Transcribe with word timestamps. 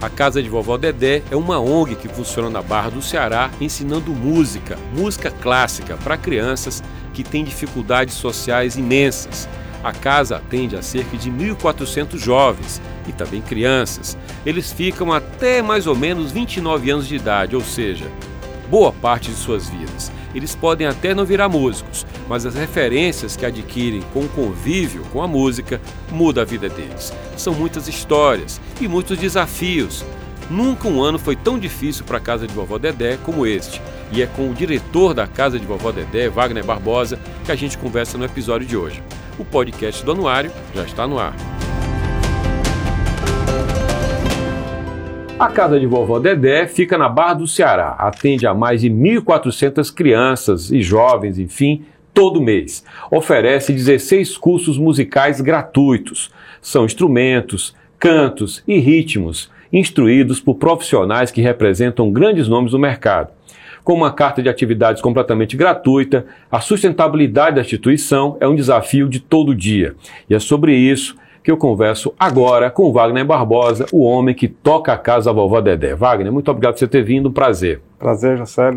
A 0.00 0.08
Casa 0.08 0.40
de 0.40 0.48
Vovó 0.48 0.78
Dedé 0.78 1.24
é 1.28 1.34
uma 1.34 1.58
ONG 1.58 1.96
que 1.96 2.08
funciona 2.08 2.48
na 2.48 2.62
Barra 2.62 2.88
do 2.88 3.02
Ceará 3.02 3.50
ensinando 3.60 4.12
música, 4.12 4.78
música 4.94 5.28
clássica 5.28 5.96
para 5.96 6.16
crianças 6.16 6.84
que 7.12 7.24
têm 7.24 7.42
dificuldades 7.42 8.14
sociais 8.14 8.76
imensas. 8.76 9.48
A 9.82 9.92
casa 9.92 10.36
atende 10.36 10.76
a 10.76 10.82
cerca 10.82 11.16
de 11.16 11.32
1.400 11.32 12.16
jovens 12.16 12.80
e 13.08 13.12
também 13.12 13.42
crianças. 13.42 14.16
Eles 14.46 14.72
ficam 14.72 15.12
até 15.12 15.62
mais 15.62 15.88
ou 15.88 15.96
menos 15.96 16.30
29 16.30 16.90
anos 16.92 17.08
de 17.08 17.16
idade, 17.16 17.56
ou 17.56 17.62
seja, 17.62 18.06
boa 18.70 18.92
parte 18.92 19.30
de 19.30 19.36
suas 19.36 19.68
vidas. 19.68 20.12
Eles 20.34 20.54
podem 20.54 20.86
até 20.86 21.14
não 21.14 21.24
virar 21.24 21.48
músicos, 21.48 22.06
mas 22.28 22.44
as 22.44 22.54
referências 22.54 23.36
que 23.36 23.46
adquirem 23.46 24.02
com 24.12 24.20
o 24.20 24.28
convívio 24.28 25.04
com 25.12 25.22
a 25.22 25.28
música 25.28 25.80
muda 26.10 26.42
a 26.42 26.44
vida 26.44 26.68
deles. 26.68 27.12
São 27.36 27.54
muitas 27.54 27.88
histórias 27.88 28.60
e 28.80 28.86
muitos 28.86 29.18
desafios. 29.18 30.04
Nunca 30.50 30.88
um 30.88 31.02
ano 31.02 31.18
foi 31.18 31.36
tão 31.36 31.58
difícil 31.58 32.04
para 32.04 32.18
a 32.18 32.20
casa 32.20 32.46
de 32.46 32.54
vovó 32.54 32.78
Dedé 32.78 33.18
como 33.22 33.46
este. 33.46 33.82
E 34.10 34.22
é 34.22 34.26
com 34.26 34.50
o 34.50 34.54
diretor 34.54 35.12
da 35.12 35.26
casa 35.26 35.58
de 35.58 35.66
vovó 35.66 35.92
Dedé, 35.92 36.28
Wagner 36.28 36.64
Barbosa, 36.64 37.18
que 37.44 37.52
a 37.52 37.56
gente 37.56 37.76
conversa 37.76 38.16
no 38.16 38.24
episódio 38.24 38.66
de 38.66 38.76
hoje. 38.76 39.02
O 39.38 39.44
podcast 39.44 40.04
do 40.04 40.12
Anuário 40.12 40.50
já 40.74 40.84
está 40.84 41.06
no 41.06 41.18
ar. 41.18 41.57
A 45.38 45.48
casa 45.48 45.78
de 45.78 45.86
vovó 45.86 46.18
Dedé 46.18 46.66
fica 46.66 46.98
na 46.98 47.08
Barra 47.08 47.34
do 47.34 47.46
Ceará. 47.46 47.94
Atende 47.96 48.44
a 48.44 48.52
mais 48.52 48.80
de 48.80 48.90
1.400 48.90 49.94
crianças 49.94 50.72
e 50.72 50.82
jovens, 50.82 51.38
enfim, 51.38 51.84
todo 52.12 52.40
mês. 52.40 52.84
Oferece 53.08 53.72
16 53.72 54.36
cursos 54.36 54.76
musicais 54.76 55.40
gratuitos. 55.40 56.28
São 56.60 56.84
instrumentos, 56.84 57.72
cantos 58.00 58.64
e 58.66 58.80
ritmos 58.80 59.48
instruídos 59.72 60.40
por 60.40 60.56
profissionais 60.56 61.30
que 61.30 61.40
representam 61.40 62.10
grandes 62.10 62.48
nomes 62.48 62.72
do 62.72 62.78
mercado. 62.78 63.30
Com 63.84 63.94
uma 63.94 64.10
carta 64.10 64.42
de 64.42 64.48
atividades 64.48 65.00
completamente 65.00 65.56
gratuita, 65.56 66.26
a 66.50 66.60
sustentabilidade 66.60 67.54
da 67.54 67.62
instituição 67.62 68.36
é 68.40 68.48
um 68.48 68.56
desafio 68.56 69.08
de 69.08 69.20
todo 69.20 69.54
dia. 69.54 69.94
E 70.28 70.34
é 70.34 70.38
sobre 70.40 70.74
isso 70.74 71.16
que 71.42 71.50
eu 71.50 71.56
converso 71.56 72.14
agora 72.18 72.70
com 72.70 72.92
Wagner 72.92 73.24
Barbosa, 73.24 73.86
o 73.92 74.02
homem 74.02 74.34
que 74.34 74.48
toca 74.48 74.92
a 74.92 74.98
casa 74.98 75.26
da 75.26 75.32
vovó 75.32 75.60
Dedé. 75.60 75.94
Wagner, 75.94 76.32
muito 76.32 76.50
obrigado 76.50 76.74
por 76.74 76.78
você 76.78 76.88
ter 76.88 77.02
vindo, 77.02 77.28
um 77.28 77.32
prazer. 77.32 77.80
Prazer, 77.98 78.38
José. 78.38 78.72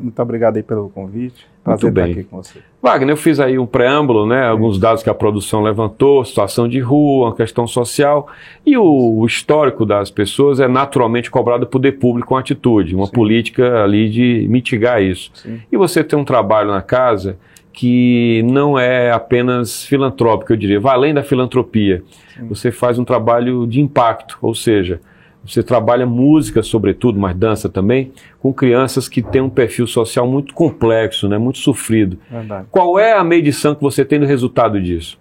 Muito 0.00 0.22
obrigado 0.22 0.56
aí 0.56 0.62
pelo 0.62 0.88
convite. 0.90 1.46
Prazer 1.64 1.90
Muito 1.90 1.94
bem. 1.94 2.10
estar 2.10 2.20
aqui 2.20 2.30
com 2.30 2.36
você. 2.36 2.60
Wagner, 2.80 3.10
eu 3.10 3.16
fiz 3.16 3.40
aí 3.40 3.58
um 3.58 3.66
preâmbulo, 3.66 4.24
né? 4.24 4.46
Alguns 4.46 4.78
dados 4.78 5.02
que 5.02 5.10
a 5.10 5.14
produção 5.14 5.60
levantou, 5.62 6.24
situação 6.24 6.68
de 6.68 6.78
rua, 6.78 7.34
questão 7.34 7.66
social. 7.66 8.28
E 8.64 8.78
o, 8.78 9.26
histórico 9.26 9.84
das 9.84 10.08
pessoas 10.08 10.60
é 10.60 10.68
naturalmente 10.68 11.28
cobrado 11.28 11.60
do 11.60 11.66
poder 11.66 11.92
público 11.92 12.28
com 12.28 12.36
atitude, 12.36 12.94
uma 12.94 13.06
Sim. 13.06 13.12
política 13.12 13.82
ali 13.82 14.08
de 14.08 14.46
mitigar 14.48 15.02
isso. 15.02 15.32
Sim. 15.34 15.60
E 15.70 15.76
você 15.76 16.04
tem 16.04 16.16
um 16.16 16.24
trabalho 16.24 16.70
na 16.70 16.80
casa 16.80 17.36
que 17.76 18.42
não 18.50 18.78
é 18.78 19.12
apenas 19.12 19.84
filantrópico, 19.84 20.50
eu 20.50 20.56
diria, 20.56 20.80
vai 20.80 20.94
além 20.94 21.12
da 21.12 21.22
filantropia. 21.22 22.02
Sim. 22.34 22.48
Você 22.48 22.72
faz 22.72 22.98
um 22.98 23.04
trabalho 23.04 23.66
de 23.66 23.82
impacto, 23.82 24.38
ou 24.40 24.54
seja, 24.54 24.98
você 25.44 25.62
trabalha 25.62 26.06
música, 26.06 26.62
sobretudo, 26.62 27.20
mas 27.20 27.36
dança 27.36 27.68
também, 27.68 28.12
com 28.40 28.50
crianças 28.50 29.10
que 29.10 29.20
têm 29.20 29.42
um 29.42 29.50
perfil 29.50 29.86
social 29.86 30.26
muito 30.26 30.54
complexo, 30.54 31.28
né, 31.28 31.36
muito 31.36 31.58
sofrido. 31.58 32.18
Verdade. 32.30 32.66
Qual 32.70 32.98
é 32.98 33.12
a 33.12 33.22
medição 33.22 33.74
que 33.74 33.82
você 33.82 34.06
tem 34.06 34.18
do 34.18 34.24
resultado 34.26 34.80
disso? 34.80 35.18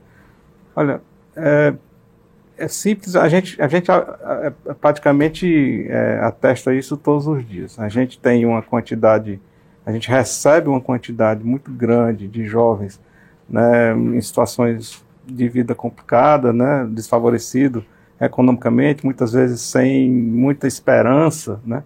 Olha, 0.74 1.01
é, 1.35 1.74
é 2.57 2.68
simples, 2.69 3.18
a 3.18 3.28
gente, 3.28 3.62
a 3.62 3.68
gente 3.68 3.91
a- 3.91 3.96
a- 3.97 4.53
a- 4.72 4.74
praticamente 4.75 5.85
é, 5.90 6.19
atesta 6.22 6.74
isso 6.74 6.96
todos 6.96 7.28
os 7.28 7.46
dias. 7.46 7.78
A 7.78 7.90
gente 7.90 8.18
tem 8.18 8.46
uma 8.46 8.62
quantidade, 8.62 9.41
a 9.85 9.91
gente 9.91 10.09
recebe 10.09 10.68
uma 10.68 10.81
quantidade 10.81 11.44
muito 11.44 11.72
grande 11.72 12.28
de 12.28 12.46
jovens 12.46 13.00
né, 13.50 13.94
em 13.94 14.22
situações 14.22 15.03
de 15.25 15.47
vida 15.47 15.75
complicada, 15.75 16.51
né, 16.51 16.88
desfavorecido 16.90 17.85
economicamente, 18.19 19.06
muitas 19.06 19.34
vezes 19.34 19.62
sem 19.62 20.09
muita 20.09 20.68
esperança 20.68 21.59
né, 21.66 21.84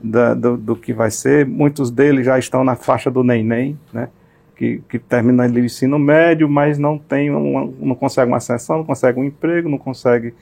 da- 0.00 0.34
do, 0.34 0.56
do 0.56 0.76
que 0.76 0.92
vai 0.92 1.10
ser. 1.10 1.46
Muitos 1.46 1.90
deles 1.90 2.24
já 2.26 2.38
estão 2.38 2.64
na 2.64 2.74
faixa 2.74 3.10
do 3.10 3.22
neném, 3.22 3.78
né, 3.92 4.08
que, 4.56 4.82
que 4.88 4.98
termina 4.98 5.46
o 5.46 5.58
ensino 5.58 5.98
médio, 5.98 6.48
mas 6.48 6.78
não 6.78 6.98
tem 6.98 7.30
uma, 7.30 7.70
não 7.78 7.94
consegue 7.94 8.30
uma 8.30 8.38
ascensão, 8.38 8.78
não 8.78 8.84
consegue 8.84 9.20
um 9.20 9.24
emprego, 9.24 9.68
não 9.68 9.78
consegue 9.78 10.34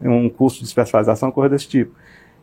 um 0.00 0.28
curso 0.28 0.60
de 0.60 0.66
especialização, 0.66 1.30
coisa 1.32 1.50
desse 1.50 1.68
tipo. 1.68 1.92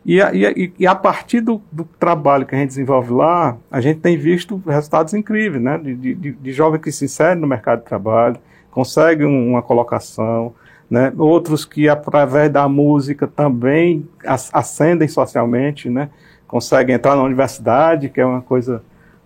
E 0.04 0.20
a, 0.20 0.32
e 0.34 0.72
e 0.80 0.86
a 0.86 0.94
partir 0.96 1.40
do, 1.40 1.62
do 1.70 1.84
trabalho 1.84 2.44
que 2.44 2.54
a 2.54 2.58
gente 2.58 2.68
desenvolve 2.70 3.12
lá, 3.12 3.56
a 3.70 3.80
gente 3.80 4.00
tem 4.00 4.16
visto 4.16 4.60
resultados 4.66 5.14
incríveis, 5.14 5.62
né? 5.62 5.78
De, 5.78 5.94
de, 5.94 6.32
de- 6.32 6.52
jovens 6.52 6.80
que 6.80 6.90
se 6.90 7.04
inserem 7.04 7.40
no 7.40 7.46
mercado 7.46 7.80
de 7.80 7.84
trabalho, 7.86 8.36
conseguem 8.70 9.26
um- 9.26 9.50
uma 9.50 9.62
colocação, 9.62 10.54
né? 10.90 11.12
Outros 11.16 11.64
que 11.64 11.88
através 11.88 12.50
da 12.50 12.68
música 12.68 13.28
também 13.28 14.08
as- 14.26 14.50
ascendem 14.52 15.06
socialmente, 15.06 15.88
né? 15.88 16.10
Conseguem 16.48 16.96
entrar 16.96 17.14
na 17.16 17.22
universidade, 17.22 18.08
que 18.08 18.20
é 18.20 18.26
uma 18.26 18.42
coisa 18.42 18.82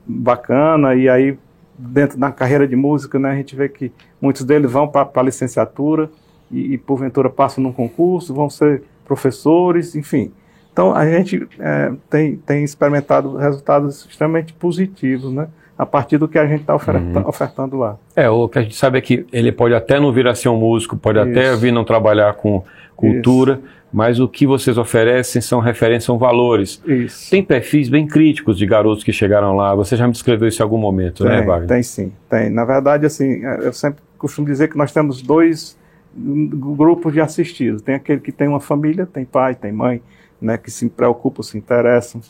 bacana, 0.06 0.94
e 0.94 1.08
aí 1.08 1.38
dentro 1.78 2.19
da 2.19 2.31
carreira 2.32 2.66
de 2.66 2.76
música, 2.76 3.19
né, 3.19 3.31
a 3.32 3.34
gente 3.37 3.54
vê 3.54 3.69
que 3.69 3.93
muitos 4.20 4.44
deles 4.44 4.70
vão 4.70 4.88
para 4.88 5.08
a 5.14 5.22
licenciatura 5.22 6.10
e, 6.50 6.72
e, 6.75 6.78
porventura 6.78 7.28
passam 7.28 7.62
num 7.62 7.72
concurso, 7.72 8.32
vão 8.32 8.48
ser 8.48 8.82
professores, 9.04 9.94
enfim. 9.94 10.32
Então 10.76 10.94
a 10.94 11.09
gente 11.09 11.48
é, 11.59 11.91
tem, 12.10 12.37
tem 12.37 12.62
experimentado 12.62 13.34
resultados 13.38 14.04
extremamente 14.06 14.53
positivos, 14.53 15.32
né, 15.32 15.48
a 15.78 15.87
partir 15.87 16.19
do 16.19 16.28
que 16.28 16.38
a 16.38 16.47
gente 16.47 16.60
está 16.60 16.75
oferta, 16.75 17.00
Uhum. 17.00 17.26
ofertando 17.26 17.78
lá. 17.78 17.97
É, 18.14 18.28
o 18.28 18.47
que 18.47 18.59
a 18.59 18.62
gente 18.62 18.76
sabe 18.76 18.98
é 18.98 19.00
que 19.00 19.25
ele 19.32 19.50
pode 19.50 19.72
até 19.75 19.98
não 19.98 20.12
vir 20.12 20.26
a 20.28 20.34
ser 20.34 20.50
um 20.50 20.59
músico, 20.59 20.94
pode 20.94 21.19
até 21.19 21.53
Isso. 21.53 21.60
vir 21.62 21.72
não 21.72 21.82
trabalhar 21.82 22.34
com 22.34 22.62
cultura, 22.94 23.59
mas 23.91 24.20
o 24.20 24.28
que 24.28 24.47
vocês 24.47 24.76
oferecem 24.76 25.41
são 25.41 25.60
referências, 25.60 26.04
são 26.04 26.19
valores. 26.19 26.82
Isso. 26.87 27.31
Tem 27.31 27.43
perfis 27.43 27.88
bem 27.88 28.06
críticos 28.06 28.58
de 28.58 28.66
garotos 28.66 29.03
que 29.03 29.14
chegaram 29.14 29.56
lá. 29.56 29.75
Você 29.75 29.97
já 29.97 30.06
me 30.06 30.12
descreveu 30.12 30.47
isso 30.47 30.60
em 30.60 30.64
algum 30.64 30.76
momento, 30.76 31.25
né, 31.25 31.38
Tem, 31.38 31.47
Wagner? 31.47 31.69
tem 31.69 31.82
sim, 31.82 32.12
tem. 32.28 32.50
Na 32.50 32.66
verdade, 32.66 33.06
assim, 33.06 33.41
eu 33.62 33.72
sempre 33.72 34.03
costumo 34.19 34.47
dizer 34.47 34.69
que 34.69 34.76
nós 34.76 34.93
temos 34.93 35.22
dois 35.22 35.75
hum, 36.14 36.50
grupos 36.76 37.14
de 37.14 37.20
assistidos. 37.22 37.81
Tem 37.81 37.94
aquele 37.94 38.20
que 38.20 38.31
tem 38.31 38.47
uma 38.47 38.60
família, 38.60 39.06
tem 39.06 39.25
pai, 39.25 39.54
tem 39.54 39.72
mãe, 39.72 40.03
né, 40.41 40.56
que 40.58 40.70
se 40.70 40.88
preocupam, 40.88 41.42
se 41.42 41.56
interessam, 41.56 42.20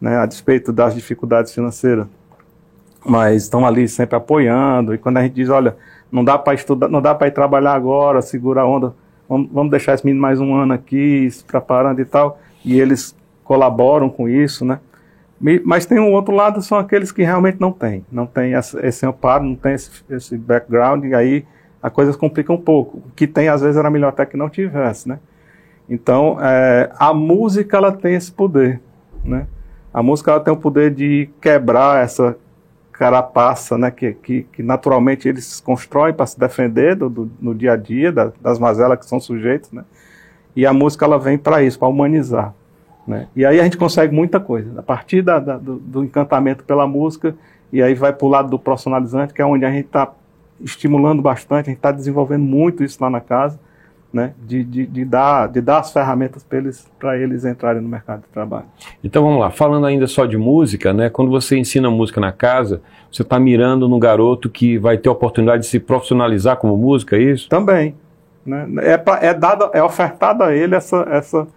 né, 0.00 0.18
a 0.18 0.26
despeito 0.26 0.72
das 0.72 0.94
dificuldades 0.94 1.52
financeiras, 1.54 2.06
mas 3.04 3.42
estão 3.44 3.66
ali 3.66 3.88
sempre 3.88 4.16
apoiando. 4.16 4.94
E 4.94 4.98
quando 4.98 5.18
a 5.18 5.22
gente 5.22 5.34
diz, 5.34 5.48
olha, 5.48 5.76
não 6.10 6.24
dá 6.24 6.38
para 6.38 6.54
estudar, 6.54 6.88
não 6.88 7.00
dá 7.02 7.14
para 7.14 7.26
ir 7.28 7.32
trabalhar 7.32 7.74
agora, 7.74 8.22
segura 8.22 8.62
a 8.62 8.66
onda, 8.66 8.94
vamos, 9.28 9.48
vamos 9.52 9.70
deixar 9.70 9.94
esse 9.94 10.04
menino 10.04 10.22
mais 10.22 10.40
um 10.40 10.54
ano 10.54 10.72
aqui, 10.72 11.30
se 11.30 11.44
preparando 11.44 12.00
e 12.00 12.04
tal, 12.04 12.38
e 12.64 12.78
eles 12.80 13.14
colaboram 13.42 14.08
com 14.08 14.28
isso, 14.28 14.64
né? 14.64 14.78
Mas 15.64 15.84
tem 15.84 15.98
um 15.98 16.12
outro 16.12 16.34
lado, 16.34 16.62
são 16.62 16.78
aqueles 16.78 17.12
que 17.12 17.22
realmente 17.22 17.60
não 17.60 17.70
têm, 17.70 18.04
não 18.10 18.26
essa- 18.54 18.86
esse 18.86 19.04
amparo, 19.04 19.44
não 19.44 19.54
tem 19.56 19.74
esse, 19.74 19.90
esse 20.08 20.38
background, 20.38 21.04
e 21.04 21.14
aí 21.14 21.44
a 21.82 21.90
coisa 21.90 22.16
complica 22.16 22.50
um 22.50 22.60
pouco. 22.60 22.98
O 22.98 23.10
que 23.14 23.26
tem, 23.26 23.48
às 23.48 23.60
vezes, 23.60 23.76
era 23.76 23.90
melhor 23.90 24.08
até 24.08 24.24
que 24.24 24.38
não 24.38 24.48
tivesse, 24.48 25.06
né? 25.06 25.18
Então, 25.88 26.38
é, 26.40 26.90
a 26.98 27.12
música, 27.12 27.76
ela 27.76 27.92
tem 27.92 28.14
esse 28.14 28.32
poder, 28.32 28.80
né? 29.24 29.46
A 29.92 30.02
música, 30.02 30.30
ela 30.30 30.40
tem 30.40 30.52
o 30.52 30.56
poder 30.56 30.92
de 30.92 31.28
quebrar 31.40 32.02
essa 32.02 32.36
carapaça, 32.92 33.76
né? 33.76 33.90
Que, 33.90 34.12
que, 34.14 34.42
que 34.44 34.62
naturalmente 34.62 35.28
eles 35.28 35.60
constroem 35.60 36.14
para 36.14 36.26
se 36.26 36.38
defender 36.38 36.96
do, 36.96 37.08
do- 37.10 37.30
no 37.40 37.54
dia 37.54 37.72
a 37.72 37.76
dia, 37.76 38.10
da- 38.10 38.32
das 38.40 38.58
mazelas 38.58 38.98
que 38.98 39.06
são 39.06 39.20
sujeitos, 39.20 39.70
né? 39.72 39.84
E 40.56 40.64
a 40.64 40.72
música, 40.72 41.04
ela 41.04 41.18
vem 41.18 41.36
para 41.36 41.62
isso, 41.62 41.78
para 41.78 41.88
humanizar. 41.88 42.54
Né? 43.06 43.28
E 43.36 43.44
aí 43.44 43.60
a 43.60 43.64
gente 43.64 43.76
consegue 43.76 44.14
muita 44.14 44.40
coisa. 44.40 44.78
A 44.78 44.82
partir 44.82 45.20
da- 45.20 45.38
da- 45.38 45.58
do, 45.58 45.76
do 45.76 46.02
encantamento 46.04 46.64
pela 46.64 46.86
música, 46.86 47.34
e 47.72 47.82
aí 47.82 47.94
vai 47.94 48.12
para 48.12 48.24
o 48.26 48.28
lado 48.30 48.48
do 48.48 48.58
profissionalizante, 48.58 49.34
que 49.34 49.42
é 49.42 49.46
onde 49.46 49.64
a 49.64 49.70
gente 49.70 49.86
está 49.86 50.10
estimulando 50.60 51.20
bastante, 51.20 51.66
a 51.66 51.70
gente 51.70 51.78
está 51.78 51.90
desenvolvendo 51.92 52.42
muito 52.44 52.82
isso 52.84 52.96
lá 53.02 53.10
na 53.10 53.20
casa. 53.20 53.58
Né, 54.14 54.32
de, 54.46 54.62
de, 54.62 54.86
de, 54.86 55.04
dar, 55.04 55.48
de 55.48 55.60
dar 55.60 55.80
as 55.80 55.92
ferramentas 55.92 56.44
para 56.44 56.58
eles, 56.58 56.88
eles 57.20 57.44
entrarem 57.44 57.82
no 57.82 57.88
mercado 57.88 58.22
de 58.22 58.28
trabalho. 58.28 58.66
Então 59.02 59.24
vamos 59.24 59.40
lá, 59.40 59.50
falando 59.50 59.86
ainda 59.86 60.06
só 60.06 60.24
de 60.24 60.38
música, 60.38 60.92
né, 60.92 61.10
quando 61.10 61.30
você 61.30 61.58
ensina 61.58 61.90
música 61.90 62.20
na 62.20 62.30
casa, 62.30 62.80
você 63.10 63.22
está 63.22 63.40
mirando 63.40 63.88
no 63.88 63.98
garoto 63.98 64.48
que 64.48 64.78
vai 64.78 64.96
ter 64.96 65.08
a 65.08 65.12
oportunidade 65.12 65.64
de 65.64 65.68
se 65.68 65.80
profissionalizar 65.80 66.56
como 66.56 66.76
música, 66.76 67.16
é 67.16 67.22
isso? 67.22 67.48
Também. 67.48 67.96
Né, 68.46 68.68
é, 68.76 68.96
pra, 68.96 69.18
é, 69.20 69.34
dada, 69.34 69.68
é 69.72 69.82
ofertada 69.82 70.44
a 70.44 70.54
ele 70.54 70.76
essa, 70.76 71.04
essa, 71.10 71.48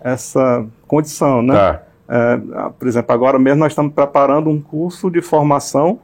essa 0.00 0.64
condição. 0.86 1.42
Né? 1.42 1.54
Tá. 1.54 1.82
É, 2.08 2.38
por 2.78 2.86
exemplo, 2.86 3.12
agora 3.12 3.38
mesmo 3.40 3.58
nós 3.58 3.72
estamos 3.72 3.92
preparando 3.92 4.48
um 4.48 4.60
curso 4.60 5.10
de 5.10 5.20
formação 5.20 5.98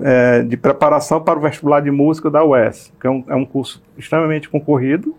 é, 0.00 0.42
de 0.42 0.56
preparação 0.56 1.20
para 1.20 1.38
o 1.38 1.42
vestibular 1.42 1.80
de 1.80 1.90
música 1.90 2.30
da 2.30 2.44
UES, 2.44 2.92
que 3.00 3.06
é 3.06 3.10
um, 3.10 3.24
é 3.28 3.34
um 3.34 3.44
curso 3.44 3.82
extremamente 3.96 4.48
concorrido, 4.48 5.14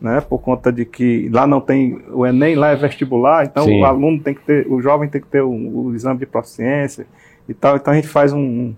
né, 0.00 0.20
por 0.20 0.38
conta 0.38 0.72
de 0.72 0.84
que 0.84 1.28
lá 1.32 1.46
não 1.46 1.60
tem 1.60 2.02
o 2.10 2.26
Enem, 2.26 2.56
lá 2.56 2.70
é 2.70 2.76
vestibular, 2.76 3.44
então 3.44 3.64
Sim. 3.64 3.80
o 3.80 3.84
aluno 3.84 4.20
tem 4.20 4.34
que 4.34 4.42
ter, 4.42 4.66
o 4.68 4.80
jovem 4.80 5.08
tem 5.08 5.20
que 5.20 5.28
ter 5.28 5.42
o, 5.42 5.50
o 5.50 5.94
exame 5.94 6.18
de 6.18 6.26
proficiência 6.26 7.06
e 7.48 7.54
tal, 7.54 7.76
então 7.76 7.92
a 7.92 7.96
gente 7.96 8.08
faz 8.08 8.32
um, 8.32 8.74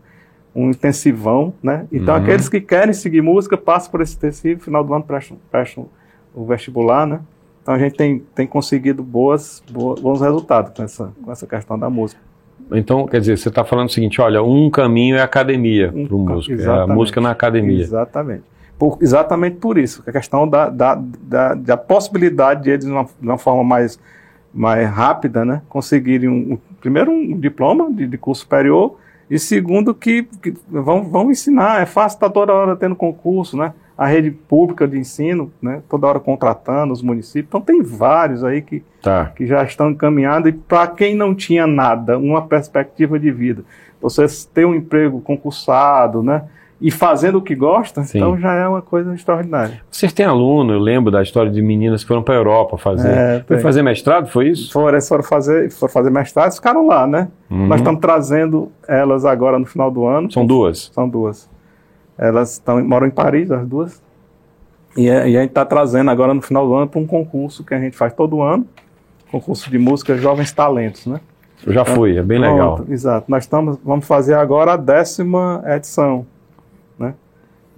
um 0.54 0.70
intensivão, 0.70 1.54
né, 1.62 1.86
então 1.90 2.14
uhum. 2.14 2.22
aqueles 2.22 2.48
que 2.48 2.60
querem 2.60 2.92
seguir 2.92 3.22
música 3.22 3.56
passam 3.56 3.90
por 3.90 4.02
esse 4.02 4.16
intensivo, 4.16 4.60
final 4.60 4.84
do 4.84 4.92
ano 4.92 5.04
prestam, 5.04 5.38
prestam 5.50 5.88
o 6.34 6.44
vestibular, 6.44 7.06
né, 7.06 7.20
então 7.62 7.72
a 7.72 7.78
gente 7.78 7.96
tem, 7.96 8.18
tem 8.34 8.46
conseguido 8.46 9.02
boas, 9.02 9.62
boas, 9.70 9.98
bons 9.98 10.20
resultados 10.20 10.72
com 10.76 10.82
essa, 10.82 11.12
com 11.24 11.32
essa 11.32 11.46
questão 11.46 11.78
da 11.78 11.88
música. 11.88 12.20
Então, 12.72 13.06
quer 13.06 13.20
dizer, 13.20 13.38
você 13.38 13.48
está 13.48 13.64
falando 13.64 13.88
o 13.88 13.92
seguinte: 13.92 14.20
olha, 14.20 14.42
um 14.42 14.70
caminho 14.70 15.16
é 15.16 15.22
academia 15.22 15.92
um, 15.94 16.06
para 16.06 16.16
o 16.16 16.18
músico, 16.18 16.60
é 16.60 16.66
a 16.66 16.86
música 16.86 17.20
na 17.20 17.30
academia. 17.30 17.82
Exatamente. 17.82 18.42
Por, 18.78 18.98
exatamente 19.00 19.56
por 19.56 19.78
isso, 19.78 20.02
a 20.06 20.10
questão 20.10 20.48
da, 20.48 20.68
da, 20.68 21.00
da, 21.22 21.54
da 21.54 21.76
possibilidade 21.76 22.64
de 22.64 22.70
eles, 22.70 22.84
de 22.84 22.90
uma, 22.90 23.04
de 23.04 23.10
uma, 23.20 23.38
forma 23.38 23.62
mais, 23.62 24.00
mais 24.52 24.88
rápida, 24.90 25.44
né, 25.44 25.62
conseguirem, 25.68 26.28
um, 26.28 26.58
primeiro, 26.80 27.12
um 27.12 27.38
diploma 27.38 27.92
de, 27.92 28.06
de 28.06 28.18
curso 28.18 28.42
superior, 28.42 28.98
e 29.30 29.38
segundo, 29.38 29.94
que, 29.94 30.24
que 30.24 30.52
vão, 30.68 31.04
vão 31.04 31.30
ensinar. 31.30 31.80
É 31.80 31.86
fácil 31.86 32.16
estar 32.16 32.28
tá 32.28 32.32
toda 32.32 32.52
hora 32.52 32.76
tendo 32.76 32.96
concurso, 32.96 33.56
né? 33.56 33.72
A 33.96 34.06
rede 34.06 34.30
pública 34.30 34.88
de 34.88 34.98
ensino, 34.98 35.52
né, 35.62 35.80
toda 35.88 36.06
hora 36.06 36.20
contratando 36.20 36.92
os 36.92 37.00
municípios. 37.00 37.46
Então 37.48 37.60
tem 37.60 37.82
vários 37.82 38.42
aí 38.42 38.60
que, 38.60 38.82
tá. 39.00 39.26
que 39.36 39.46
já 39.46 39.62
estão 39.62 39.90
encaminhados. 39.90 40.48
E 40.48 40.52
para 40.52 40.86
quem 40.88 41.14
não 41.14 41.34
tinha 41.34 41.66
nada, 41.66 42.18
uma 42.18 42.42
perspectiva 42.42 43.18
de 43.18 43.30
vida, 43.30 43.64
você 44.00 44.26
ter 44.52 44.66
um 44.66 44.74
emprego 44.74 45.20
concursado, 45.20 46.22
né? 46.22 46.42
E 46.80 46.90
fazendo 46.90 47.38
o 47.38 47.42
que 47.42 47.54
gosta, 47.54 48.02
Sim. 48.02 48.18
então 48.18 48.36
já 48.36 48.52
é 48.52 48.66
uma 48.66 48.82
coisa 48.82 49.14
extraordinária. 49.14 49.80
Vocês 49.88 50.12
têm 50.12 50.26
aluno, 50.26 50.72
eu 50.72 50.78
lembro 50.78 51.10
da 51.10 51.22
história 51.22 51.50
de 51.50 51.62
meninas 51.62 52.02
que 52.02 52.08
foram 52.08 52.22
para 52.22 52.34
a 52.34 52.36
Europa 52.36 52.76
fazer. 52.76 53.08
É, 53.08 53.44
foi 53.46 53.58
fazer 53.60 53.80
mestrado, 53.82 54.26
foi 54.26 54.48
isso? 54.48 54.72
Foram, 54.72 55.00
foram, 55.00 55.22
fazer, 55.22 55.70
foram 55.70 55.92
fazer 55.92 56.10
mestrado 56.10 56.50
e 56.52 56.56
ficaram 56.56 56.86
lá, 56.86 57.06
né? 57.06 57.28
Uhum. 57.48 57.68
Nós 57.68 57.80
estamos 57.80 58.00
trazendo 58.00 58.70
elas 58.88 59.24
agora 59.24 59.58
no 59.58 59.64
final 59.64 59.90
do 59.90 60.04
ano. 60.04 60.30
São 60.30 60.44
duas? 60.44 60.90
São 60.92 61.08
duas. 61.08 61.48
Elas 62.16 62.58
tão, 62.58 62.84
moram 62.84 63.06
em 63.06 63.10
Paris, 63.10 63.50
as 63.50 63.66
duas. 63.66 64.02
E, 64.96 65.08
é, 65.08 65.28
e 65.28 65.36
a 65.36 65.40
gente 65.40 65.50
está 65.50 65.64
trazendo 65.64 66.10
agora 66.10 66.32
no 66.32 66.40
final 66.40 66.66
do 66.66 66.74
ano 66.74 66.88
para 66.88 67.00
um 67.00 67.06
concurso 67.06 67.64
que 67.64 67.74
a 67.74 67.80
gente 67.80 67.96
faz 67.96 68.12
todo 68.12 68.40
ano 68.40 68.66
concurso 69.34 69.68
de 69.68 69.78
música 69.78 70.16
Jovens 70.16 70.52
Talentos, 70.52 71.06
né? 71.06 71.20
Eu 71.66 71.72
já 71.72 71.84
fui, 71.84 72.16
é 72.16 72.22
bem 72.22 72.40
Pronto, 72.40 72.52
legal. 72.52 72.84
Exato. 72.88 73.28
Nós 73.28 73.44
estamos, 73.44 73.78
vamos 73.82 74.06
fazer 74.06 74.34
agora 74.34 74.74
a 74.74 74.76
décima 74.76 75.62
edição, 75.66 76.26
né? 76.98 77.14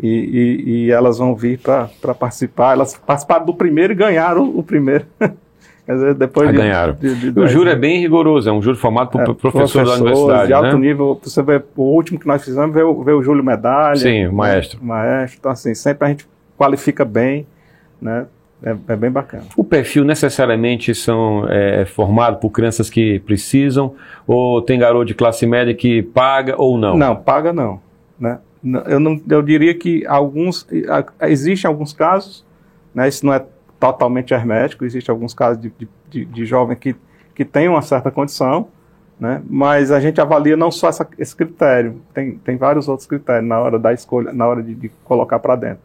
E, 0.03 0.09
e, 0.09 0.71
e 0.71 0.91
elas 0.91 1.19
vão 1.19 1.35
vir 1.35 1.59
para 1.59 2.15
participar. 2.15 2.73
Elas 2.73 2.97
participaram 2.97 3.47
do 3.47 3.55
primeiro 3.55 3.93
e 3.93 3.97
ganharam 3.97 4.45
o 4.57 4.63
primeiro. 4.63 5.07
Dizer, 5.87 6.15
depois 6.15 6.51
de, 6.51 6.57
ganharam. 6.57 6.95
De, 6.95 7.31
de, 7.31 7.41
o 7.41 7.47
júri 7.47 7.71
é 7.71 7.77
bem 7.77 8.01
rigoroso, 8.01 8.49
é 8.49 8.53
um 8.53 8.61
júri 8.61 8.77
formado 8.77 9.11
por 9.11 9.21
é, 9.21 9.35
professores 9.35 9.89
da 9.89 9.97
universidade. 9.97 10.47
De 10.49 10.53
alto 10.53 10.79
né? 10.79 10.87
nível, 10.89 11.21
você 11.23 11.43
vê, 11.43 11.63
o 11.77 11.83
último 11.83 12.19
que 12.19 12.27
nós 12.27 12.45
fizemos 12.45 12.75
veio, 12.75 13.03
veio 13.05 13.19
o 13.19 13.23
Júlio 13.23 13.45
Medalha. 13.45 13.97
Sim, 13.97 14.27
o 14.27 14.33
maestro. 14.33 14.81
O 14.81 14.85
maestro. 14.85 15.39
Então, 15.39 15.53
assim, 15.53 15.75
sempre 15.75 16.07
a 16.07 16.11
gente 16.11 16.27
qualifica 16.59 17.05
bem, 17.05 17.47
né? 18.03 18.27
É, 18.63 18.75
é 18.89 18.97
bem 18.97 19.11
bacana. 19.11 19.45
O 19.57 19.63
perfil 19.63 20.03
necessariamente 20.03 20.95
são 20.95 21.47
é, 21.49 21.85
formado 21.85 22.39
por 22.39 22.51
crianças 22.51 22.91
que 22.91 23.21
precisam, 23.21 23.95
ou 24.27 24.63
tem 24.63 24.79
garoto 24.79 25.05
de 25.05 25.15
classe 25.15 25.47
média 25.47 25.75
que 25.75 26.03
paga 26.03 26.55
ou 26.61 26.77
não? 26.77 26.97
Não, 26.97 27.15
paga 27.15 27.53
não. 27.53 27.81
Né? 28.19 28.39
Eu, 28.87 28.99
não, 28.99 29.21
eu 29.29 29.43
diria 29.43 29.75
que 29.75 30.05
alguns, 30.07 30.67
existem 31.21 31.69
alguns 31.69 31.93
casos, 31.93 32.45
né, 32.95 33.07
isso 33.07 33.25
não 33.25 33.35
é 33.35 33.45
totalmente 33.79 34.33
hermético, 34.33 34.85
existem 34.85 35.13
alguns 35.13 35.35
casos 35.35 35.63
de, 35.63 35.73
de, 36.09 36.25
de 36.25 36.47
jovem 36.47 36.77
que, 36.77 36.95
que 37.35 37.45
tem 37.45 37.69
uma 37.69 37.83
certa 37.83 38.11
condição, 38.11 38.69
né? 39.19 39.43
mas 39.49 39.91
a 39.91 40.01
gente 40.01 40.21
avalia 40.21 40.57
não 40.57 40.71
só 40.71 40.89
essa, 40.89 41.07
esse 41.19 41.35
critério, 41.35 42.01
tem, 42.13 42.33
tem 42.39 42.57
vários 42.57 42.89
outros 42.89 43.07
critérios 43.07 43.49
na 43.49 43.59
hora 43.59 43.79
da 43.79 43.93
escolha, 43.93 44.33
na 44.33 44.47
hora 44.47 44.63
de, 44.63 44.75
de 44.75 44.89
colocar 45.05 45.39
para 45.39 45.57
dentro. 45.57 45.81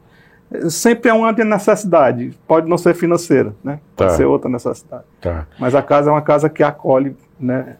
Sempre 0.70 1.10
é 1.10 1.14
uma 1.14 1.32
necessidade, 1.32 2.38
pode 2.46 2.68
não 2.68 2.78
ser 2.78 2.94
financeira, 2.94 3.54
né? 3.64 3.80
pode 3.96 4.12
tá. 4.12 4.18
ser 4.18 4.26
outra 4.26 4.50
necessidade. 4.50 5.04
Tá. 5.22 5.48
Mas 5.58 5.74
a 5.74 5.82
casa 5.82 6.10
é 6.10 6.14
uma 6.14 6.22
casa 6.22 6.50
que 6.50 6.62
acolhe. 6.62 7.16
Né. 7.40 7.78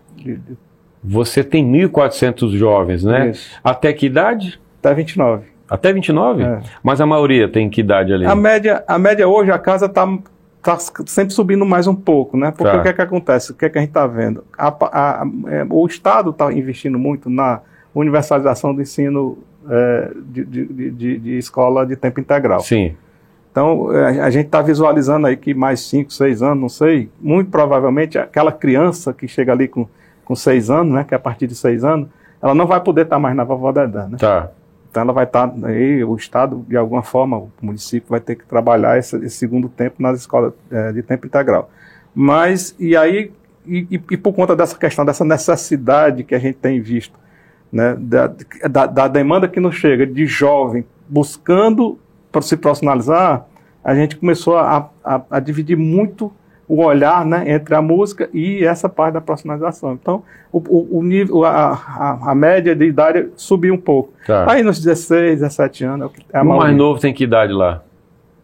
Você 1.04 1.44
tem 1.44 1.70
1.400 1.70 2.56
jovens, 2.56 3.04
né? 3.04 3.32
Isso. 3.32 3.60
Até 3.62 3.92
que 3.92 4.06
idade? 4.06 4.62
Até 4.80 4.94
29. 4.94 5.51
Até 5.72 5.94
29? 5.94 6.44
É. 6.44 6.60
Mas 6.84 7.00
a 7.00 7.06
maioria 7.06 7.48
tem 7.48 7.70
que 7.70 7.80
idade 7.80 8.14
ali? 8.14 8.26
A 8.26 8.36
média, 8.36 8.84
a 8.86 9.00
média 9.00 9.26
hoje, 9.26 9.52
a 9.52 9.58
casa 9.58 9.86
está 9.86 10.06
tá 10.62 10.78
sempre 10.78 11.34
subindo 11.34 11.66
mais 11.66 11.88
um 11.88 11.96
pouco, 11.96 12.36
né? 12.36 12.52
Porque 12.52 12.74
tá. 12.74 12.78
o 12.78 12.82
que 12.82 12.90
é 12.90 12.94
que 12.94 13.02
acontece? 13.02 13.54
O 13.54 13.56
que 13.56 13.64
é 13.64 13.70
que 13.70 13.78
a 13.78 13.82
gente 13.82 13.92
está 13.92 14.06
vendo? 14.06 14.44
A, 14.58 14.68
a, 14.68 15.22
a, 15.22 15.26
é, 15.48 15.66
o 15.70 15.88
Estado 15.88 16.32
está 16.32 16.52
investindo 16.52 17.00
muito 17.00 17.30
na 17.30 17.62
universalização 17.96 18.76
do 18.76 18.82
ensino 18.82 19.38
é, 19.70 20.12
de, 20.26 20.44
de, 20.44 20.92
de, 20.92 21.20
de, 21.20 21.38
escola 21.38 21.86
de 21.86 21.96
tempo 21.96 22.20
integral. 22.20 22.60
Sim. 22.60 22.94
Então, 23.50 23.94
é, 23.94 24.20
a, 24.20 24.30
gente 24.30 24.48
está 24.48 24.62
visualizando 24.62 25.28
aí 25.28 25.38
que 25.38 25.54
mais 25.54 25.80
5, 25.88 26.12
6 26.12 26.44
anos, 26.44 26.60
não 26.60 26.70
sei, 26.70 27.10
muito 27.22 27.50
provavelmente 27.50 28.18
aquela 28.18 28.52
criança 28.52 29.14
que 29.14 29.26
chega 29.26 29.54
ali 29.54 29.70
com, 29.70 29.88
com 30.26 30.36
6 30.36 30.70
anos, 30.70 30.94
né? 30.94 31.06
Que 31.06 31.14
é 31.14 31.18
a 31.18 31.20
partir 31.20 31.48
de 31.48 31.56
6 31.56 31.86
anos, 31.86 32.10
ela 32.42 32.54
não 32.54 32.68
vai 32.68 32.82
poder 32.82 33.04
estar 33.04 33.16
tá 33.16 33.20
mais 33.22 33.34
na 33.34 33.46
vovó 33.46 33.72
Dedé, 33.72 34.06
né? 34.10 34.18
Tá. 34.20 34.52
Então 34.92 35.04
ela 35.04 35.14
vai 35.14 35.24
estar 35.24 35.50
aí, 35.64 36.04
o 36.04 36.14
Estado, 36.18 36.66
de 36.68 36.76
alguma 36.76 37.02
forma, 37.02 37.38
o 37.38 37.50
município 37.62 38.10
vai 38.10 38.20
ter 38.20 38.36
que 38.36 38.46
trabalhar 38.46 39.00
esse, 39.00 39.16
esse 39.26 39.38
segundo 39.38 39.70
tempo 39.70 40.04
nas 40.04 40.20
escolas 40.20 40.54
é, 40.70 40.92
de 40.92 41.02
tempo 41.02 41.26
integral. 41.26 41.72
Mas, 42.14 42.76
e 42.78 42.98
aí, 42.98 43.32
e, 43.66 43.88
e, 43.90 44.18
por 44.18 44.34
conta 44.34 44.54
dessa 44.54 44.78
questão, 44.78 45.06
dessa 45.06 45.24
necessidade 45.24 46.26
que 46.26 46.36
a 46.36 46.40
gente 46.40 46.58
tem 46.58 46.82
visto, 46.82 47.18
né, 47.72 47.96
da, 47.98 48.34
da, 48.70 48.86
da 48.86 49.08
demanda 49.08 49.48
que 49.48 49.62
nos 49.62 49.76
chega 49.76 50.06
de 50.06 50.26
jovem 50.26 50.84
buscando 51.08 51.98
para 52.30 52.42
se 52.42 52.58
profissionalizar, 52.58 53.46
a 53.82 53.96
gente 53.96 54.18
começou 54.18 54.58
a, 54.58 54.90
a, 55.02 55.22
a 55.30 55.40
dividir 55.40 55.78
muito 55.78 56.34
o 56.72 56.86
olhar 56.86 57.26
né, 57.26 57.52
entre 57.52 57.76
a 57.76 57.82
música 57.82 58.30
e 58.34 58.64
essa 58.64 58.88
parte 58.88 59.16
da 59.16 59.20
profissionalização. 59.20 59.92
Então, 59.92 60.24
o, 60.54 60.60
o, 60.60 61.00
o 61.00 61.04
nível, 61.04 61.44
a, 61.44 61.74
a, 61.74 62.32
a, 62.32 62.36
média 62.36 62.74
de 62.74 62.86
idade 62.86 63.28
subiu 63.36 63.74
um 63.74 63.78
pouco. 63.78 64.14
Tá. 64.26 64.50
Aí 64.50 64.64
nos 64.64 64.80
16, 64.80 65.42
17 65.42 65.84
anos. 65.84 66.12
É 66.32 66.38
a 66.38 66.44
o 66.44 66.46
mais 66.46 66.74
novo 66.74 66.98
tem 66.98 67.14
que 67.14 67.26
idade 67.26 67.52
lá? 67.52 67.84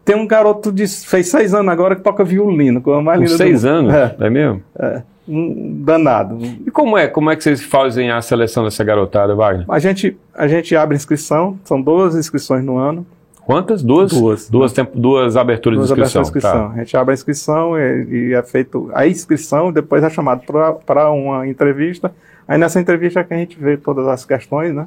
Tem 0.04 0.14
um 0.14 0.26
garoto 0.26 0.70
de 0.70 0.86
fez 0.86 1.28
seis 1.28 1.54
anos 1.54 1.72
agora 1.72 1.96
que 1.96 2.02
toca 2.02 2.22
violino, 2.22 2.82
com 2.82 2.92
a 2.92 3.02
mais 3.02 3.18
linda 3.18 3.34
seis 3.34 3.64
anos? 3.64 3.94
É, 3.94 4.14
é 4.20 4.28
mesmo? 4.28 4.62
É. 4.78 5.02
Um 5.26 5.82
danado. 5.82 6.38
E 6.66 6.70
como 6.70 6.98
é? 6.98 7.08
Como 7.08 7.30
é 7.30 7.36
que 7.36 7.42
vocês 7.42 7.62
fazem 7.62 8.10
a 8.10 8.20
seleção 8.20 8.62
dessa 8.62 8.84
garotada, 8.84 9.34
Wagner? 9.34 9.64
A 9.70 9.78
gente, 9.78 10.18
a 10.34 10.46
gente 10.46 10.76
abre 10.76 10.96
inscrição, 10.96 11.58
são 11.64 11.80
12 11.80 12.18
inscrições 12.18 12.62
no 12.62 12.76
ano. 12.76 13.06
Quantas? 13.48 13.82
Duas? 13.82 14.12
Duas. 14.12 14.50
Duas, 14.50 14.72
tempo, 14.74 14.92
duas 14.94 15.34
aberturas 15.34 15.78
duas 15.78 15.88
de 15.88 15.94
inscrição. 15.94 16.20
Aberturas 16.20 16.42
de 16.42 16.48
inscrição. 16.48 16.68
Tá. 16.68 16.74
A 16.74 16.84
gente 16.84 16.96
abre 16.98 17.12
a 17.12 17.14
inscrição 17.14 17.78
e, 17.78 18.04
e, 18.04 18.34
é 18.34 18.42
feito 18.42 18.90
a 18.92 19.06
inscrição, 19.06 19.72
depois 19.72 20.04
é 20.04 20.10
chamado 20.10 20.42
para 20.84 21.10
uma 21.10 21.48
entrevista. 21.48 22.12
Aí 22.46 22.58
nessa 22.58 22.78
entrevista 22.78 23.20
é 23.20 23.24
que 23.24 23.32
a 23.32 23.38
gente 23.38 23.58
vê 23.58 23.78
todas 23.78 24.06
as 24.06 24.22
questões, 24.26 24.74
né? 24.74 24.86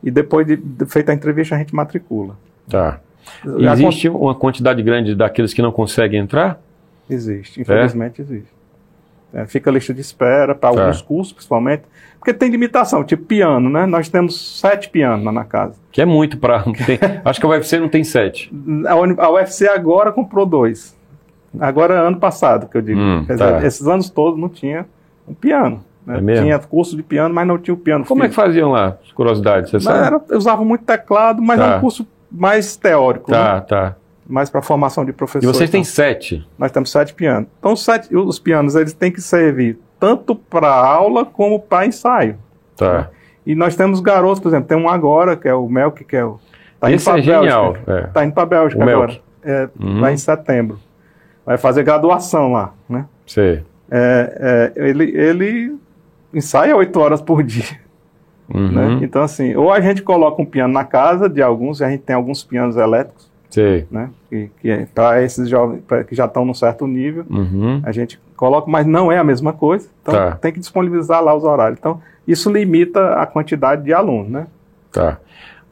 E 0.00 0.12
depois 0.12 0.46
de, 0.46 0.54
de 0.54 0.86
feita 0.86 1.10
a 1.10 1.14
entrevista 1.16 1.56
a 1.56 1.58
gente 1.58 1.74
matricula. 1.74 2.36
Tá. 2.70 3.00
Existe 3.72 4.08
uma 4.08 4.32
quantidade 4.32 4.80
grande 4.80 5.16
daqueles 5.16 5.52
que 5.52 5.60
não 5.60 5.72
conseguem 5.72 6.20
entrar? 6.20 6.60
Existe, 7.10 7.60
infelizmente 7.60 8.20
é? 8.20 8.24
existe. 8.24 8.57
É, 9.32 9.46
fica 9.46 9.70
lista 9.70 9.92
de 9.92 10.00
espera 10.00 10.54
para 10.54 10.72
tá. 10.72 10.80
alguns 10.80 11.02
cursos, 11.02 11.32
principalmente. 11.32 11.82
Porque 12.18 12.32
tem 12.32 12.50
limitação, 12.50 13.04
tipo 13.04 13.24
piano, 13.24 13.68
né? 13.68 13.86
Nós 13.86 14.08
temos 14.08 14.58
sete 14.58 14.88
pianos 14.88 15.24
lá 15.24 15.30
na 15.30 15.44
casa. 15.44 15.74
Que 15.92 16.02
é 16.02 16.04
muito 16.04 16.38
para. 16.38 16.64
acho 17.24 17.40
que 17.40 17.46
a 17.46 17.48
UFC 17.50 17.78
não 17.78 17.88
tem 17.88 18.02
sete. 18.04 18.50
A 19.18 19.30
UFC 19.30 19.68
agora 19.68 20.10
comprou 20.12 20.46
dois. 20.46 20.96
Agora, 21.60 22.00
ano 22.00 22.18
passado, 22.18 22.68
que 22.68 22.76
eu 22.76 22.82
digo. 22.82 23.00
Hum, 23.00 23.26
tá. 23.36 23.64
Esses 23.64 23.86
anos 23.86 24.10
todos 24.10 24.38
não 24.38 24.48
tinha 24.48 24.86
um 25.26 25.34
piano. 25.34 25.84
Né? 26.06 26.38
É 26.38 26.42
tinha 26.42 26.58
curso 26.58 26.96
de 26.96 27.02
piano, 27.02 27.34
mas 27.34 27.46
não 27.46 27.58
tinha 27.58 27.74
o 27.74 27.76
piano. 27.76 28.04
Como 28.04 28.24
é 28.24 28.28
que 28.28 28.34
faziam 28.34 28.70
lá, 28.70 28.96
curiosidade? 29.14 29.70
Você 29.70 29.80
sabe? 29.80 30.06
Era, 30.06 30.20
usavam 30.36 30.64
muito 30.64 30.84
teclado, 30.84 31.42
mas 31.42 31.58
tá. 31.58 31.66
era 31.66 31.76
um 31.76 31.80
curso 31.80 32.06
mais 32.30 32.76
teórico. 32.76 33.30
Tá, 33.30 33.54
né? 33.54 33.60
tá. 33.60 33.96
Mais 34.28 34.50
para 34.50 34.60
formação 34.62 35.04
de 35.04 35.10
E 35.10 35.14
professores. 35.14 35.56
vocês 35.56 35.70
têm 35.70 35.80
então. 35.80 35.92
sete. 35.92 36.46
Nós 36.58 36.70
temos 36.70 36.90
sete 36.90 37.14
pianos. 37.14 37.48
Então, 37.58 37.72
os, 37.72 37.82
sete, 37.84 38.14
os 38.14 38.38
pianos 38.38 38.74
eles 38.76 38.92
têm 38.92 39.10
que 39.10 39.20
servir 39.20 39.78
tanto 39.98 40.34
para 40.34 40.68
aula 40.68 41.24
como 41.24 41.58
para 41.58 41.86
ensaio. 41.86 42.36
Tá. 42.76 43.08
E 43.46 43.54
nós 43.54 43.74
temos 43.74 44.00
garotos, 44.00 44.40
por 44.40 44.48
exemplo, 44.48 44.68
tem 44.68 44.76
um 44.76 44.88
agora, 44.88 45.34
que 45.36 45.48
é 45.48 45.54
o 45.54 45.66
Melk, 45.68 46.04
que 46.04 46.14
é 46.16 46.24
o. 46.24 46.38
Tá 46.78 46.92
Esse 46.92 47.08
é 47.10 47.20
genial. 47.22 47.76
É. 47.86 48.02
Tá 48.08 48.24
indo 48.24 48.34
para 48.34 48.46
Bélgica 48.46 48.84
O 48.84 48.88
agora. 48.88 49.18
É, 49.42 49.68
Uhum. 49.80 50.00
Vai 50.00 50.12
em 50.12 50.16
setembro. 50.18 50.78
Vai 51.46 51.56
fazer 51.56 51.82
graduação 51.82 52.52
lá, 52.52 52.74
né? 52.88 53.06
Sei. 53.26 53.62
É, 53.90 54.72
é, 54.76 54.88
ele, 54.88 55.04
ele 55.16 55.76
ensaia 56.34 56.76
oito 56.76 57.00
horas 57.00 57.22
por 57.22 57.42
dia, 57.42 57.64
Uhum. 58.54 58.70
né? 58.70 58.98
Então, 59.02 59.22
assim, 59.22 59.56
ou 59.56 59.72
a 59.72 59.80
gente 59.80 60.02
coloca 60.02 60.40
um 60.42 60.44
piano 60.44 60.72
na 60.74 60.84
casa 60.84 61.28
de 61.28 61.40
alguns, 61.40 61.80
a 61.80 61.88
gente 61.88 62.02
tem 62.02 62.14
alguns 62.14 62.44
pianos 62.44 62.76
elétricos, 62.76 63.30
Sei. 63.50 63.86
né? 63.90 64.10
Que, 64.28 64.50
que 64.60 64.70
é 64.70 64.86
para 64.94 65.22
esses 65.22 65.48
jovens 65.48 65.80
pra, 65.86 66.04
que 66.04 66.14
já 66.14 66.26
estão 66.26 66.44
num 66.44 66.54
certo 66.54 66.86
nível, 66.86 67.24
Uhum. 67.30 67.80
a 67.82 67.90
gente 67.92 68.20
coloca, 68.36 68.70
mas 68.70 68.86
não 68.86 69.10
é 69.10 69.18
a 69.18 69.24
mesma 69.24 69.52
coisa. 69.52 69.88
Então, 70.02 70.14
Tá. 70.14 70.32
tem 70.32 70.52
que 70.52 70.58
disponibilizar 70.60 71.22
lá 71.22 71.34
os 71.34 71.44
horários. 71.44 71.78
Então, 71.78 72.00
isso 72.26 72.52
limita 72.52 73.14
a 73.14 73.26
quantidade 73.26 73.82
de 73.84 73.92
alunos, 73.92 74.30
né? 74.30 74.46
Tá. 74.92 75.18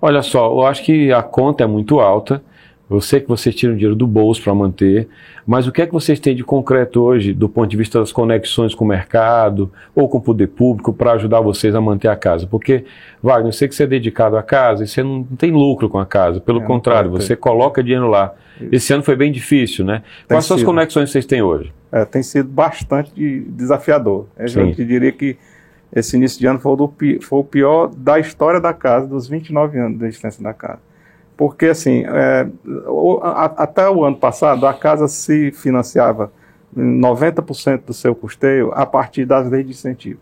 Olha 0.01 0.23
só, 0.23 0.47
eu 0.51 0.67
acho 0.67 0.83
que 0.85 1.13
a 1.13 1.23
conta 1.23 1.65
é 1.65 1.67
muito 1.67 2.01
alta. 2.01 2.43
Eu 2.89 3.01
sei 3.01 3.21
que 3.21 3.29
vocês 3.29 3.53
tiram 3.53 3.75
dinheiro 3.75 3.97
do 3.97 4.07
bolso 4.07 4.41
para 4.43 4.55
manter, 4.55 5.09
mas 5.45 5.67
o 5.67 5.73
que 5.73 5.83
é 5.83 5.87
que 5.87 5.93
vocês 5.93 6.21
têm 6.21 6.37
de 6.37 6.45
concreto 6.45 7.03
hoje, 7.03 7.33
do 7.33 7.49
ponto 7.49 7.69
de 7.69 7.77
vista 7.77 7.99
das 7.99 8.13
conexões 8.13 8.77
com 8.77 8.85
o 8.85 8.89
mercado 8.89 9.73
ou 9.93 10.09
com 10.09 10.19
o 10.19 10.21
poder 10.21 10.47
público, 10.47 10.93
para 10.93 11.13
ajudar 11.13 11.41
vocês 11.41 11.75
a 11.75 11.81
manter 11.81 12.07
a 12.07 12.15
casa? 12.15 12.47
Porque, 12.47 12.85
Wagner, 13.21 13.49
eu 13.49 13.53
sei 13.53 13.67
que 13.67 13.75
você 13.75 13.83
é 13.83 13.87
dedicado 13.89 14.37
à 14.37 14.43
casa 14.43 14.85
e 14.85 14.87
você 14.87 15.03
não 15.03 15.25
tem 15.25 15.51
lucro 15.51 15.89
com 15.89 15.99
a 15.99 16.07
casa, 16.07 16.41
pelo 16.41 16.63
É, 16.63 16.65
contrário, 16.65 17.11
você 17.11 17.35
coloca 17.35 17.83
dinheiro 17.83 18.09
lá. 18.09 18.33
Esse 18.71 18.93
ano 18.93 19.03
foi 19.03 19.17
bem 19.17 19.33
difícil, 19.33 19.85
né? 19.85 20.03
Quais 20.29 20.45
são 20.45 20.57
as 20.57 20.63
conexões 20.63 21.09
que 21.09 21.13
vocês 21.13 21.27
têm 21.27 21.43
hoje? 21.43 21.73
É, 21.91 22.05
tem 22.05 22.23
sido 22.23 22.49
bastante 22.49 23.41
desafiador. 23.49 24.27
Eu 24.39 24.49
Sim. 24.49 24.73
te 24.73 24.85
diria 24.85 25.11
que 25.11 25.37
esse 25.95 26.17
início 26.17 26.39
de 26.39 26.47
ano 26.47 26.59
foi 26.59 26.77
do 26.77 26.93
foi 27.21 27.39
o 27.39 27.45
pior 27.45 27.91
da 27.97 28.19
história 28.19 28.61
da 28.61 28.73
casa, 28.73 29.07
dos 29.07 29.29
29 29.29 29.79
anos 29.79 29.99
da 29.99 30.07
existência 30.07 30.43
da 30.43 30.53
casa. 30.55 30.86
Porque, 31.37 31.67
assim, 31.67 32.05
é, 32.07 32.47
até 33.57 33.89
o 33.91 34.05
ano 34.05 34.17
passado, 34.17 34.67
a 34.67 34.73
casa 34.73 35.07
se 35.07 35.53
financiava 35.53 36.33
em 36.75 37.01
90% 37.01 37.83
do 37.87 37.93
seu 37.93 38.15
custeio 38.15 38.73
a 38.75 38.87
partir 38.87 39.25
das 39.27 39.49
leis 39.49 39.67
de 39.67 39.73
incentivo. 39.73 40.21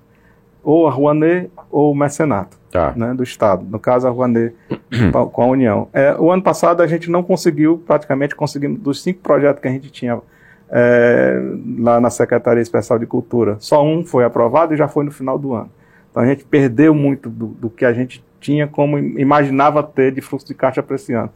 Ou 0.62 0.88
a 0.88 0.90
Rouanet 0.90 1.50
ou 1.70 1.92
o 1.92 1.94
mecenato 1.94 2.58
Tá. 2.74 2.92
né, 2.96 3.14
do 3.14 3.22
Estado, 3.22 3.64
no 3.70 3.78
caso 3.78 4.08
a 4.08 4.10
Rouanet 4.10 4.52
com 5.32 5.42
a 5.42 5.46
União. 5.46 5.88
É, 5.92 6.16
o 6.18 6.32
ano 6.32 6.42
passado 6.42 6.82
a 6.82 6.86
gente 6.88 7.08
não 7.08 7.22
conseguiu, 7.22 7.80
praticamente 7.86 8.34
conseguimos, 8.34 8.80
dos 8.80 9.00
cinco 9.00 9.20
projetos 9.20 9.62
que 9.62 9.68
a 9.68 9.70
gente 9.70 9.92
tinha 9.92 10.20
é, 10.68 11.40
lá 11.78 12.00
na 12.00 12.10
Secretaria 12.10 12.60
Especial 12.60 12.98
de 12.98 13.06
Cultura, 13.06 13.56
só 13.60 13.84
um 13.84 14.04
foi 14.04 14.24
aprovado 14.24 14.74
e 14.74 14.76
já 14.76 14.88
foi 14.88 15.04
no 15.04 15.12
final 15.12 15.38
do 15.38 15.54
ano. 15.54 15.70
Então 16.10 16.20
a 16.20 16.26
gente 16.26 16.44
perdeu 16.44 16.92
muito 16.92 17.30
do, 17.30 17.46
do 17.46 17.70
que 17.70 17.84
a 17.84 17.92
gente 17.92 18.24
tinha 18.44 18.66
como 18.68 18.98
im- 18.98 19.18
imaginava 19.18 19.82
ter 19.82 20.12
de 20.12 20.20
fluxo 20.20 20.46
de 20.46 20.52
caixa 20.54 20.82
para 20.82 20.96
esse 20.96 21.14
ano, 21.14 21.30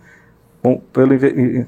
com- 0.62 0.78
pelo, 0.92 1.14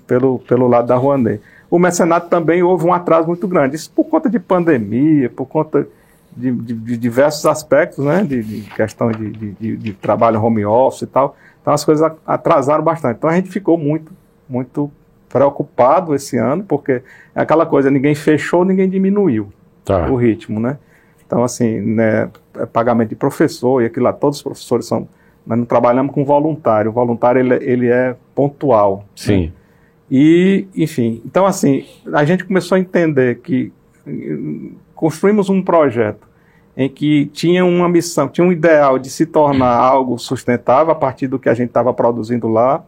pelo, 0.06 0.38
pelo 0.40 0.68
lado 0.68 0.86
da 0.86 0.96
Rouanet. 0.96 1.40
O 1.70 1.78
mecenato 1.78 2.28
também 2.28 2.62
houve 2.62 2.84
um 2.84 2.92
atraso 2.92 3.26
muito 3.26 3.48
grande, 3.48 3.74
isso 3.76 3.90
por 3.90 4.04
conta 4.04 4.28
de 4.28 4.38
pandemia, 4.38 5.30
por 5.30 5.46
conta 5.46 5.86
de, 6.36 6.52
de- 6.52 6.74
de 6.74 6.96
diversos 6.98 7.46
aspectos, 7.46 8.04
né, 8.04 8.22
de, 8.22 8.42
de 8.42 8.60
questão 8.74 9.10
de, 9.10 9.30
de- 9.76 9.92
trabalho 9.94 10.42
home 10.42 10.64
office 10.66 11.02
e 11.02 11.06
tal. 11.06 11.34
Então 11.62 11.72
as 11.72 11.84
coisas 11.84 12.12
atrasaram 12.26 12.84
bastante. 12.84 13.16
Então 13.16 13.30
a 13.30 13.34
gente 13.34 13.48
ficou 13.48 13.78
muito, 13.78 14.12
muito 14.48 14.90
preocupado 15.28 16.14
esse 16.14 16.36
ano, 16.36 16.62
porque 16.64 17.02
é 17.34 17.40
aquela 17.40 17.64
coisa, 17.64 17.90
ninguém 17.90 18.14
fechou, 18.14 18.64
ninguém 18.64 18.88
diminuiu 18.88 19.50
Tá. 19.84 20.10
o 20.10 20.16
ritmo, 20.16 20.60
né? 20.60 20.76
Então, 21.26 21.42
assim, 21.44 21.80
né, 21.80 22.28
é 22.56 22.66
pagamento 22.66 23.08
de 23.10 23.14
professor 23.16 23.80
e 23.80 23.86
aquilo 23.86 24.04
lá, 24.04 24.12
todos 24.12 24.38
os 24.38 24.42
professores 24.42 24.84
são. 24.86 25.08
Nós 25.46 25.58
não 25.58 25.64
trabalhamos 25.64 26.12
com 26.14 26.24
voluntário. 26.24 26.90
O 26.90 26.94
voluntário 26.94 27.40
ele, 27.40 27.54
é- 27.54 27.62
ele 27.72 27.88
é 27.88 28.16
pontual. 28.34 28.98
né? 28.98 29.04
Sim. 29.16 29.52
E, 30.10 30.66
enfim, 30.76 31.22
então 31.24 31.46
assim, 31.46 31.84
a 32.12 32.24
gente 32.24 32.44
começou 32.44 32.74
a 32.76 32.80
entender 32.80 33.36
que 33.40 33.72
construímos 34.94 35.48
um 35.48 35.62
projeto 35.62 36.28
em 36.76 36.88
que 36.88 37.26
tinha 37.26 37.64
uma 37.64 37.88
missão, 37.88 38.28
tinha 38.28 38.46
um 38.46 38.52
ideal 38.52 38.98
de 38.98 39.10
se 39.10 39.26
tornar 39.26 39.74
algo 39.78 40.18
sustentável 40.18 40.92
a 40.92 40.94
partir 40.96 41.26
do 41.26 41.38
que 41.38 41.48
a 41.48 41.54
gente 41.54 41.68
estava 41.68 41.92
produzindo 41.92 42.48
lá, 42.48 42.82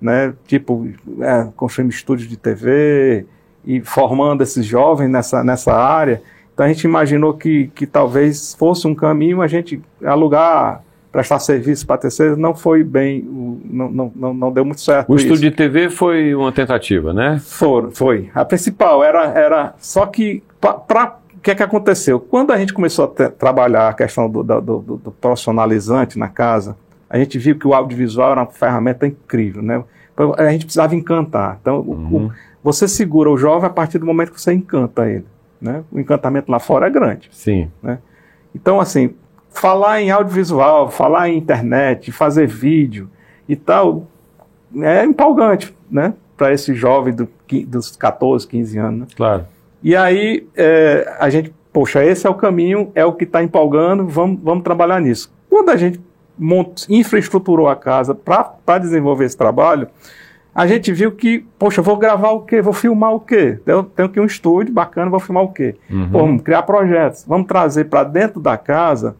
né? 0.00 0.32
Tipo, 0.46 0.88
é, 1.20 1.48
construímos 1.56 1.94
estúdios 1.96 2.28
de 2.28 2.36
TV 2.36 3.26
e 3.64 3.80
formando 3.80 4.42
esses 4.42 4.64
jovens 4.64 5.08
nessa, 5.08 5.42
nessa 5.44 5.72
área. 5.74 6.22
Então 6.54 6.64
a 6.66 6.68
gente 6.68 6.84
imaginou 6.84 7.34
que, 7.34 7.68
que 7.74 7.86
talvez 7.86 8.54
fosse 8.54 8.86
um 8.86 8.94
caminho 8.94 9.40
a 9.42 9.46
gente 9.46 9.80
alugar, 10.04 10.82
prestar 11.12 11.38
serviço 11.40 11.86
para 11.86 11.98
terceiros, 11.98 12.38
não 12.38 12.54
foi 12.54 12.84
bem, 12.84 13.22
não, 13.64 13.90
não, 13.90 14.12
não, 14.14 14.34
não 14.34 14.52
deu 14.52 14.64
muito 14.64 14.80
certo. 14.80 15.10
O 15.10 15.16
isso. 15.16 15.24
estúdio 15.26 15.50
de 15.50 15.56
TV 15.56 15.90
foi 15.90 16.34
uma 16.34 16.52
tentativa, 16.52 17.12
né? 17.12 17.40
For, 17.44 17.90
foi. 17.92 18.30
A 18.34 18.44
principal 18.44 19.02
era, 19.02 19.24
era 19.26 19.74
só 19.78 20.06
que 20.06 20.42
para 20.60 21.16
o 21.36 21.40
que 21.40 21.50
é 21.50 21.54
que 21.54 21.62
aconteceu? 21.62 22.20
Quando 22.20 22.52
a 22.52 22.58
gente 22.58 22.72
começou 22.72 23.06
a 23.06 23.08
te- 23.08 23.30
trabalhar 23.30 23.88
a 23.88 23.92
questão 23.94 24.28
do, 24.30 24.42
do, 24.42 24.60
do- 24.60 24.96
do 24.98 25.10
profissionalizante 25.10 26.18
na 26.18 26.28
casa, 26.28 26.76
a 27.08 27.18
gente 27.18 27.38
viu 27.38 27.58
que 27.58 27.66
o 27.66 27.74
audiovisual 27.74 28.30
era 28.32 28.40
uma 28.42 28.46
ferramenta 28.46 29.06
incrível, 29.06 29.62
né? 29.62 29.82
Então, 30.14 30.34
A 30.36 30.50
gente 30.50 30.64
precisava 30.66 30.94
encantar. 30.94 31.58
Então, 31.60 31.80
Uhum. 31.80 32.26
o- 32.26 32.32
você 32.62 32.86
segura 32.86 33.30
o 33.30 33.38
jovem 33.38 33.66
a 33.66 33.72
partir 33.72 33.98
do 33.98 34.04
momento 34.06 34.32
que 34.32 34.40
você 34.40 34.52
encanta 34.52 35.08
ele, 35.08 35.24
né? 35.60 35.82
O 35.90 35.98
encantamento 35.98 36.52
lá 36.52 36.58
fora 36.60 36.86
é 36.86 36.90
grande. 36.90 37.28
Sim. 37.32 37.70
Então, 38.54 38.78
assim, 38.78 39.14
falar 39.50 40.00
em 40.00 40.10
audiovisual, 40.10 40.90
falar 40.90 41.28
em 41.28 41.36
internet, 41.36 42.12
fazer 42.12 42.46
vídeo 42.46 43.10
e 43.48 43.56
tal, 43.56 44.06
é 44.76 45.04
empolgante, 45.04 45.74
né? 45.90 46.14
Para 46.36 46.52
esse 46.52 46.74
jovem 46.74 47.12
do, 47.14 47.28
dos 47.66 47.96
14, 47.96 48.46
15 48.46 48.78
anos. 48.78 49.00
né? 49.00 49.06
Claro. 49.16 49.44
E 49.82 49.94
aí, 49.96 50.46
é, 50.56 51.16
a 51.18 51.28
gente, 51.28 51.52
poxa, 51.72 52.04
esse 52.04 52.26
é 52.26 52.30
o 52.30 52.34
caminho, 52.34 52.90
é 52.94 53.04
o 53.04 53.12
que 53.12 53.24
está 53.24 53.42
empolgando, 53.42 54.06
vamos, 54.06 54.40
vamos 54.42 54.62
trabalhar 54.64 55.00
nisso. 55.00 55.32
Quando 55.48 55.70
a 55.70 55.76
gente 55.76 56.00
mont, 56.38 56.86
infraestruturou 56.88 57.68
a 57.68 57.76
casa 57.76 58.14
para 58.14 58.78
desenvolver 58.78 59.24
esse 59.24 59.36
trabalho, 59.36 59.88
a 60.54 60.66
gente 60.66 60.92
viu 60.92 61.12
que, 61.12 61.46
poxa, 61.58 61.80
vou 61.80 61.96
gravar 61.96 62.30
o 62.30 62.40
quê? 62.40 62.60
Vou 62.60 62.72
filmar 62.72 63.12
o 63.14 63.20
quê? 63.20 63.58
Eu 63.66 63.84
tenho 63.84 64.08
aqui 64.08 64.20
um 64.20 64.24
estúdio 64.24 64.72
bacana, 64.72 65.10
vou 65.10 65.20
filmar 65.20 65.44
o 65.44 65.52
quê? 65.52 65.76
Uhum. 65.90 66.10
Pô, 66.10 66.18
vamos 66.20 66.42
criar 66.42 66.62
projetos, 66.62 67.24
vamos 67.26 67.46
trazer 67.46 67.84
para 67.84 68.04
dentro 68.04 68.40
da 68.40 68.56
casa 68.56 69.16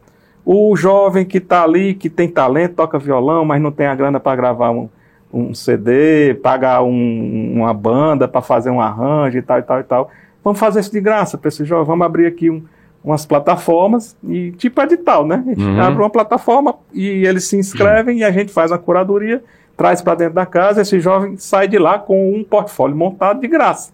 o 0.52 0.75
jovem 0.76 1.25
que 1.25 1.38
está 1.38 1.62
ali, 1.62 1.95
que 1.95 2.11
tem 2.11 2.28
talento, 2.28 2.75
toca 2.75 2.99
violão, 2.99 3.45
mas 3.45 3.62
não 3.62 3.71
tem 3.71 3.87
a 3.87 3.95
grana 3.95 4.19
para 4.19 4.35
gravar 4.35 4.71
um, 4.73 4.88
um 5.33 5.54
CD, 5.54 6.35
pagar 6.42 6.83
um- 6.83 7.52
uma 7.54 7.73
banda 7.73 8.26
para 8.26 8.42
fazer 8.42 8.69
um 8.71 8.80
arranjo 8.80 9.38
e 9.38 9.42
tal 9.42 9.59
e 9.61 9.62
tal 9.62 9.78
e 9.78 9.83
tal. 9.85 10.11
Vamos 10.42 10.59
fazer 10.59 10.80
isso 10.80 10.90
de 10.90 11.00
graça 11.00 11.38
para 11.38 11.47
esse 11.49 11.64
jovem, 11.64 11.87
vamos 11.87 12.04
abrir 12.04 12.26
aqui 12.26 12.50
um- 12.50 12.62
umas 13.04 13.25
plataformas 13.25 14.16
e 14.25 14.50
tipo 14.52 14.83
edital, 14.83 15.25
né? 15.25 15.40
A 15.47 15.49
gente 15.50 15.62
Uhum. 15.62 15.80
abre 15.80 16.02
uma 16.02 16.11
plataforma 16.11 16.75
e 16.92 17.07
eles 17.25 17.45
se 17.45 17.57
inscrevem 17.57 18.19
e 18.19 18.25
a 18.25 18.33
gente 18.33 18.52
faz 18.52 18.73
uma 18.73 18.78
curadoria, 18.78 19.45
traz 19.76 20.02
para 20.02 20.16
dentro 20.16 20.35
da 20.35 20.45
casa, 20.47 20.83
esse 20.83 20.99
jovem 20.99 21.37
sai 21.37 21.69
de 21.69 21.78
lá 21.78 21.97
com 21.97 22.35
um 22.35 22.42
portfólio 22.42 22.97
montado 22.97 23.40
de 23.40 23.47
graça 23.47 23.92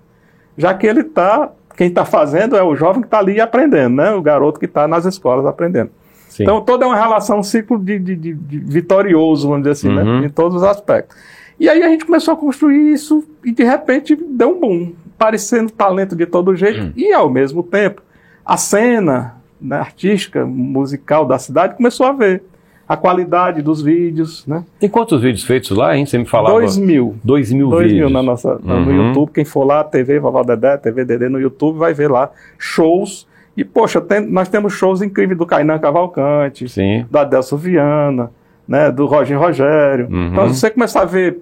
já 0.57 0.73
que 0.73 0.87
ele 0.87 1.01
está, 1.01 1.51
quem 1.77 1.89
está 1.89 2.07
fazendo 2.07 2.57
é 2.57 2.63
o 2.63 2.75
jovem 2.75 3.03
que 3.03 3.09
está 3.09 3.19
ali 3.19 3.39
aprendendo, 3.43 3.97
né? 3.97 4.13
O 4.15 4.23
garoto 4.23 4.59
que 4.59 4.65
está 4.65 4.89
nas 4.89 5.05
escolas 5.05 5.45
aprendendo. 5.45 5.91
Sim. 6.29 6.43
Então 6.43 6.61
toda 6.61 6.85
é 6.85 6.89
uma 6.89 6.97
relação, 6.97 7.39
um 7.39 7.43
ciclo 7.43 7.79
de, 7.79 7.99
de- 7.99 8.17
de- 8.17 8.35
de 8.35 8.59
vitorioso, 8.59 9.49
vamos 9.49 9.63
dizer 9.63 9.73
assim, 9.73 9.89
Uhum. 9.89 10.21
né? 10.21 10.27
Em 10.27 10.31
todos 10.31 10.57
os 10.59 10.63
aspectos. 10.63 11.17
E 11.59 11.69
aí 11.69 11.83
a 11.83 11.89
gente 11.89 12.05
começou 12.05 12.35
a 12.35 12.37
construir 12.37 12.93
isso 12.93 13.25
e 13.45 13.51
de 13.53 13.65
repente 13.65 14.15
deu 14.15 14.51
um 14.51 14.61
boom, 14.61 14.93
parecendo 15.17 15.71
talento 15.73 16.15
de 16.15 16.27
todo 16.27 16.55
jeito 16.55 16.81
Uhum. 16.81 16.93
e 16.97 17.13
ao 17.13 17.31
mesmo 17.31 17.63
tempo 17.63 18.03
a 18.45 18.57
cena 18.57 19.37
né, 19.61 19.77
artística, 19.77 20.45
musical 20.45 21.25
da 21.25 21.39
cidade 21.39 21.75
começou 21.77 22.07
a 22.07 22.13
ver 22.13 22.43
a 22.89 22.97
qualidade 22.97 23.63
dos 23.63 23.83
vídeos, 23.83 24.47
né? 24.47 24.63
Tem 24.79 24.89
quantos 24.89 25.21
vídeos 25.21 25.43
feitos 25.43 25.71
lá, 25.71 25.97
hein? 25.97 26.07
Você 26.07 26.19
me 26.19 26.25
falava. 26.27 26.55
Dois 26.55 26.77
mil. 26.77 27.17
Dois 27.25 27.51
mil 27.51 27.69
2 27.71 27.83
vídeos. 27.89 28.01
mil 28.01 28.11
na 28.11 28.23
nossa, 28.23 28.61
no 28.63 28.75
Uhum. 28.75 29.07
YouTube. 29.09 29.33
Quem 29.33 29.45
for 29.45 29.65
lá, 29.65 29.83
TV 29.83 30.21
Vovó 30.21 30.45
Dedé, 30.45 30.77
TV 30.77 31.05
Dedé 31.05 31.29
no 31.29 31.41
YouTube, 31.41 31.79
vai 31.79 31.93
ver 31.95 32.09
lá 32.11 32.31
shows. 32.59 33.26
E, 33.57 33.65
poxa, 33.65 34.01
tem- 34.01 34.21
nós 34.27 34.49
temos 34.49 34.73
shows 34.75 35.01
incríveis 35.01 35.39
do 35.39 35.47
Kainan 35.47 35.79
Cavalcante, 35.79 36.69
Sim. 36.69 37.07
do 37.11 37.19
Adelso 37.19 37.57
Viana, 37.57 38.31
né, 38.69 38.91
do 38.91 39.07
Roger 39.07 39.39
Rogério. 39.39 40.09
Uhum. 40.11 40.29
Então, 40.33 40.49
você 40.49 40.71
começar 40.71 41.03
a 41.03 41.05
ver, 41.07 41.39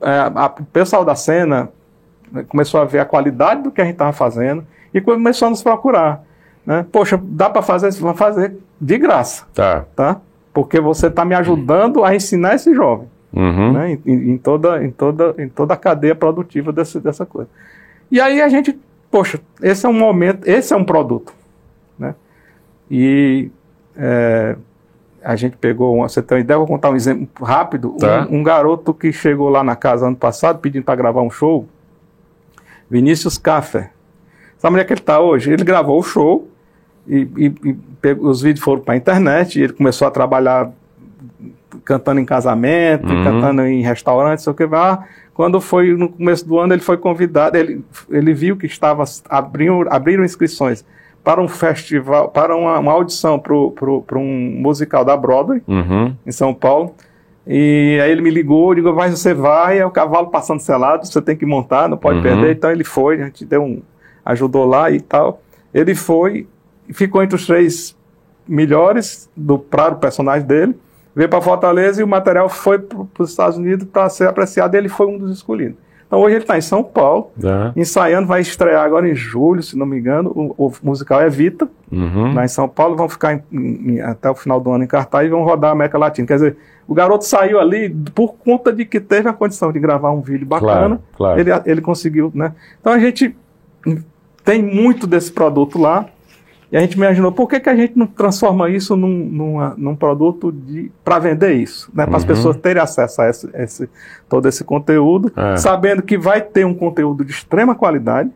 é, 0.00 0.26
o 0.60 0.64
pessoal 0.66 1.04
da 1.04 1.14
cena 1.14 1.68
né, 2.30 2.44
começou 2.48 2.80
a 2.80 2.84
ver 2.84 2.98
a 2.98 3.04
qualidade 3.04 3.62
do 3.62 3.70
que 3.70 3.80
a 3.80 3.84
gente 3.84 3.94
estava 3.94 4.12
fazendo 4.12 4.64
e 4.92 5.00
começou 5.00 5.46
a 5.46 5.50
nos 5.50 5.62
procurar. 5.62 6.22
Né? 6.66 6.84
Poxa, 6.92 7.18
dá 7.22 7.48
para 7.48 7.62
fazer 7.62 7.88
isso? 7.88 8.02
Vamos 8.02 8.18
fazer 8.18 8.56
de 8.80 8.98
graça 8.98 9.44
Tá. 9.54 9.84
tá? 9.96 10.20
Porque 10.52 10.80
você 10.80 11.06
está 11.06 11.24
me 11.24 11.34
ajudando 11.34 12.04
a 12.04 12.14
ensinar 12.14 12.54
esse 12.56 12.74
jovem. 12.74 13.08
uhum. 13.34 13.72
né? 13.72 13.98
em, 14.04 14.32
em, 14.32 14.36
toda, 14.38 14.84
em, 14.84 14.90
toda, 14.90 15.34
em 15.38 15.48
toda 15.48 15.72
a 15.72 15.76
cadeia 15.78 16.14
produtiva 16.14 16.70
desse, 16.72 17.00
dessa 17.00 17.24
coisa. 17.24 17.48
E 18.10 18.20
aí 18.20 18.42
a 18.42 18.48
gente, 18.50 18.78
poxa, 19.12 19.38
esse 19.60 19.84
é 19.84 19.88
um 19.88 19.92
momento, 19.92 20.48
esse 20.48 20.72
é 20.72 20.76
um 20.76 20.84
produto. 20.84 21.34
Né? 21.98 22.14
E 22.90 23.50
é, 23.94 24.56
a 25.22 25.36
gente 25.36 25.56
pegou, 25.58 25.94
uma, 25.94 26.08
você 26.08 26.22
tem 26.22 26.38
uma 26.38 26.40
ideia, 26.40 26.58
vou 26.58 26.66
contar 26.66 26.90
um 26.90 26.96
exemplo 26.96 27.44
rápido. 27.44 27.94
Tá. 28.00 28.26
Um, 28.30 28.38
um, 28.38 28.42
garoto 28.42 28.94
que 28.94 29.12
chegou 29.12 29.50
lá 29.50 29.62
na 29.62 29.76
casa 29.76 30.06
ano 30.06 30.16
passado 30.16 30.58
pedindo 30.60 30.82
para 30.82 30.96
gravar 30.96 31.20
um 31.20 31.30
show, 31.30 31.68
Vinícius 32.90 33.36
Café. 33.36 33.90
Sabe 34.56 34.74
onde 34.74 34.82
é 34.82 34.84
que 34.84 34.94
ele 34.94 35.00
está 35.00 35.20
hoje? 35.20 35.52
Ele 35.52 35.62
gravou 35.62 36.00
o 36.00 36.02
show 36.02 36.48
e, 37.06 37.28
e, 37.36 37.68
e 37.68 37.74
pegou, 38.00 38.30
os 38.30 38.40
vídeos 38.40 38.64
foram 38.64 38.80
para 38.80 38.94
a 38.94 38.96
internet 38.96 39.60
ele 39.60 39.72
começou 39.72 40.08
a 40.08 40.10
trabalhar 40.10 40.70
cantando 41.84 42.20
em 42.20 42.24
casamento, 42.24 43.08
uhum. 43.08 43.24
cantando 43.24 43.62
em 43.62 43.82
restaurantes, 43.82 44.44
sei 44.44 44.52
o 44.52 44.54
que 44.54 44.64
lá. 44.64 45.04
Quando 45.34 45.60
foi 45.60 45.94
no 45.94 46.08
começo 46.08 46.46
do 46.46 46.58
ano, 46.58 46.74
ele 46.74 46.82
foi 46.82 46.98
convidado, 46.98 47.56
ele, 47.56 47.82
ele 48.10 48.34
viu 48.34 48.56
que 48.56 48.66
estava 48.66 49.04
abrindo, 49.28 49.86
abriram 49.88 50.24
inscrições 50.24 50.84
para 51.24 51.40
um 51.40 51.48
festival, 51.48 52.28
para 52.28 52.54
uma, 52.56 52.78
uma 52.78 52.92
audição 52.92 53.38
para 53.38 54.18
um 54.18 54.60
musical 54.60 55.04
da 55.04 55.16
Broadway, 55.16 55.62
uhum. 55.66 56.14
em 56.26 56.32
São 56.32 56.52
Paulo. 56.52 56.94
E 57.46 57.98
aí 58.02 58.10
ele 58.10 58.22
me 58.22 58.30
ligou, 58.30 58.74
digo, 58.74 58.92
mas 58.92 59.18
você 59.18 59.32
vai, 59.34 59.78
é 59.78 59.86
o 59.86 59.90
cavalo 59.90 60.28
passando 60.28 60.60
selado, 60.60 61.06
você 61.06 61.20
tem 61.20 61.36
que 61.36 61.46
montar, 61.46 61.88
não 61.88 61.96
pode 61.96 62.18
uhum. 62.18 62.22
perder. 62.22 62.52
Então 62.56 62.70
ele 62.70 62.84
foi, 62.84 63.20
a 63.20 63.24
gente 63.26 63.44
deu 63.44 63.62
um, 63.62 63.82
ajudou 64.24 64.64
lá 64.64 64.90
e 64.90 65.00
tal. 65.00 65.40
Ele 65.72 65.94
foi, 65.94 66.46
ficou 66.92 67.22
entre 67.22 67.36
os 67.36 67.46
três 67.46 67.96
melhores 68.46 69.30
do 69.36 69.58
para 69.58 69.94
o 69.94 69.98
personagem 69.98 70.46
dele, 70.46 70.74
veio 71.14 71.28
para 71.28 71.40
Fortaleza 71.40 72.00
e 72.00 72.04
o 72.04 72.08
material 72.08 72.48
foi 72.48 72.78
para 72.78 73.06
os 73.18 73.30
Estados 73.30 73.58
Unidos 73.58 73.86
para 73.90 74.08
ser 74.08 74.28
apreciado. 74.28 74.74
E 74.74 74.78
ele 74.78 74.88
foi 74.88 75.06
um 75.06 75.18
dos 75.18 75.30
escolhidos. 75.30 75.76
Então 76.12 76.20
hoje 76.20 76.34
ele 76.34 76.44
está 76.44 76.58
em 76.58 76.60
São 76.60 76.84
Paulo, 76.84 77.30
é. 77.42 77.72
ensaiando, 77.74 78.28
vai 78.28 78.42
estrear 78.42 78.84
agora 78.84 79.08
em 79.08 79.14
julho, 79.14 79.62
se 79.62 79.78
não 79.78 79.86
me 79.86 79.98
engano. 79.98 80.30
O, 80.58 80.66
o 80.66 80.72
musical 80.82 81.22
é 81.22 81.30
Vita, 81.30 81.66
uhum. 81.90 82.34
lá 82.34 82.44
em 82.44 82.48
São 82.48 82.68
Paulo, 82.68 82.94
vão 82.94 83.08
ficar 83.08 83.32
em, 83.32 83.42
em, 83.50 84.00
até 84.02 84.28
o 84.28 84.34
final 84.34 84.60
do 84.60 84.70
ano 84.70 84.84
em 84.84 84.86
cartaz 84.86 85.26
e 85.26 85.30
vão 85.30 85.42
rodar 85.42 85.70
a 85.70 85.72
América 85.72 85.96
Latina. 85.96 86.26
Quer 86.26 86.34
dizer, 86.34 86.56
o 86.86 86.92
garoto 86.92 87.24
saiu 87.24 87.58
ali 87.58 87.88
por 88.14 88.34
conta 88.34 88.70
de 88.70 88.84
que 88.84 89.00
teve 89.00 89.26
a 89.26 89.32
condição 89.32 89.72
de 89.72 89.80
gravar 89.80 90.10
um 90.10 90.20
vídeo 90.20 90.46
bacana. 90.46 91.00
Claro, 91.16 91.38
claro. 91.38 91.40
Ele, 91.40 91.50
ele 91.64 91.80
conseguiu, 91.80 92.30
né? 92.34 92.52
Então 92.78 92.92
a 92.92 92.98
gente 92.98 93.34
tem 94.44 94.62
muito 94.62 95.06
desse 95.06 95.32
produto 95.32 95.78
lá. 95.78 96.04
E 96.72 96.76
a 96.78 96.80
gente 96.80 96.94
imaginou, 96.94 97.30
por 97.30 97.46
que, 97.46 97.60
que 97.60 97.68
a 97.68 97.76
gente 97.76 97.98
não 97.98 98.06
transforma 98.06 98.70
isso 98.70 98.96
num, 98.96 99.08
numa, 99.08 99.74
num 99.76 99.94
produto 99.94 100.54
para 101.04 101.18
vender 101.18 101.52
isso? 101.52 101.90
Né? 101.92 102.06
Para 102.06 102.16
as 102.16 102.22
uhum. 102.22 102.28
pessoas 102.28 102.56
terem 102.56 102.82
acesso 102.82 103.20
a 103.20 103.28
esse, 103.28 103.50
esse 103.52 103.90
todo 104.26 104.48
esse 104.48 104.64
conteúdo, 104.64 105.30
é. 105.36 105.58
sabendo 105.58 106.00
que 106.00 106.16
vai 106.16 106.40
ter 106.40 106.64
um 106.64 106.72
conteúdo 106.72 107.26
de 107.26 107.30
extrema 107.30 107.74
qualidade, 107.74 108.30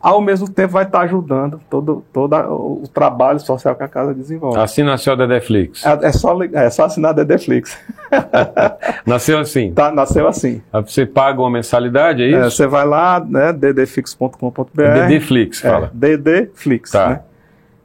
ao 0.00 0.22
mesmo 0.22 0.48
tempo 0.48 0.72
vai 0.72 0.84
estar 0.84 1.00
tá 1.00 1.04
ajudando 1.04 1.60
todo, 1.68 2.02
todo 2.10 2.34
o 2.34 2.88
trabalho 2.88 3.38
social 3.38 3.76
que 3.76 3.82
a 3.82 3.88
casa 3.88 4.14
desenvolve. 4.14 4.58
Assina 4.58 4.94
a 4.94 5.14
Dedeflix. 5.14 5.84
É, 5.84 6.06
é, 6.06 6.12
só, 6.12 6.42
é 6.42 6.70
só 6.70 6.86
assinar 6.86 7.10
a 7.10 7.14
Dedeflix. 7.14 7.78
nasceu 9.04 9.38
assim? 9.38 9.70
Tá, 9.70 9.92
nasceu 9.92 10.26
assim. 10.26 10.62
Você 10.72 11.04
paga 11.04 11.40
uma 11.42 11.50
mensalidade, 11.50 12.22
é 12.22 12.26
isso? 12.26 12.38
É, 12.38 12.44
você 12.44 12.66
vai 12.66 12.86
lá, 12.86 13.20
né, 13.20 13.52
ddflix.com.br. 13.52 14.82
Ddflix, 15.08 15.60
fala. 15.60 15.92
É, 16.02 16.16
ddflix, 16.16 16.90
tá. 16.90 17.08
né? 17.10 17.20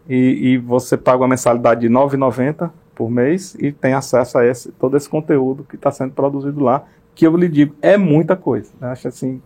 E, 0.09 0.53
e 0.53 0.57
você 0.57 0.97
paga 0.97 1.19
uma 1.19 1.27
mensalidade 1.27 1.81
de 1.81 1.87
R$ 1.87 1.93
9,90 1.93 2.69
por 2.95 3.09
mês 3.09 3.55
e 3.59 3.71
tem 3.71 3.93
acesso 3.93 4.37
a 4.37 4.45
esse, 4.45 4.71
todo 4.71 4.97
esse 4.97 5.07
conteúdo 5.07 5.63
que 5.63 5.75
está 5.75 5.91
sendo 5.91 6.13
produzido 6.13 6.63
lá, 6.63 6.85
que 7.13 7.25
eu 7.25 7.35
lhe 7.35 7.47
digo, 7.47 7.75
é 7.81 7.97
muita 7.97 8.35
coisa. 8.35 8.71
Né? 8.79 8.89
Acho 8.89 9.07
assim, 9.07 9.41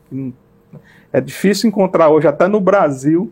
é 1.12 1.20
difícil 1.20 1.68
encontrar 1.68 2.10
hoje, 2.10 2.28
até 2.28 2.48
no 2.48 2.60
Brasil, 2.60 3.32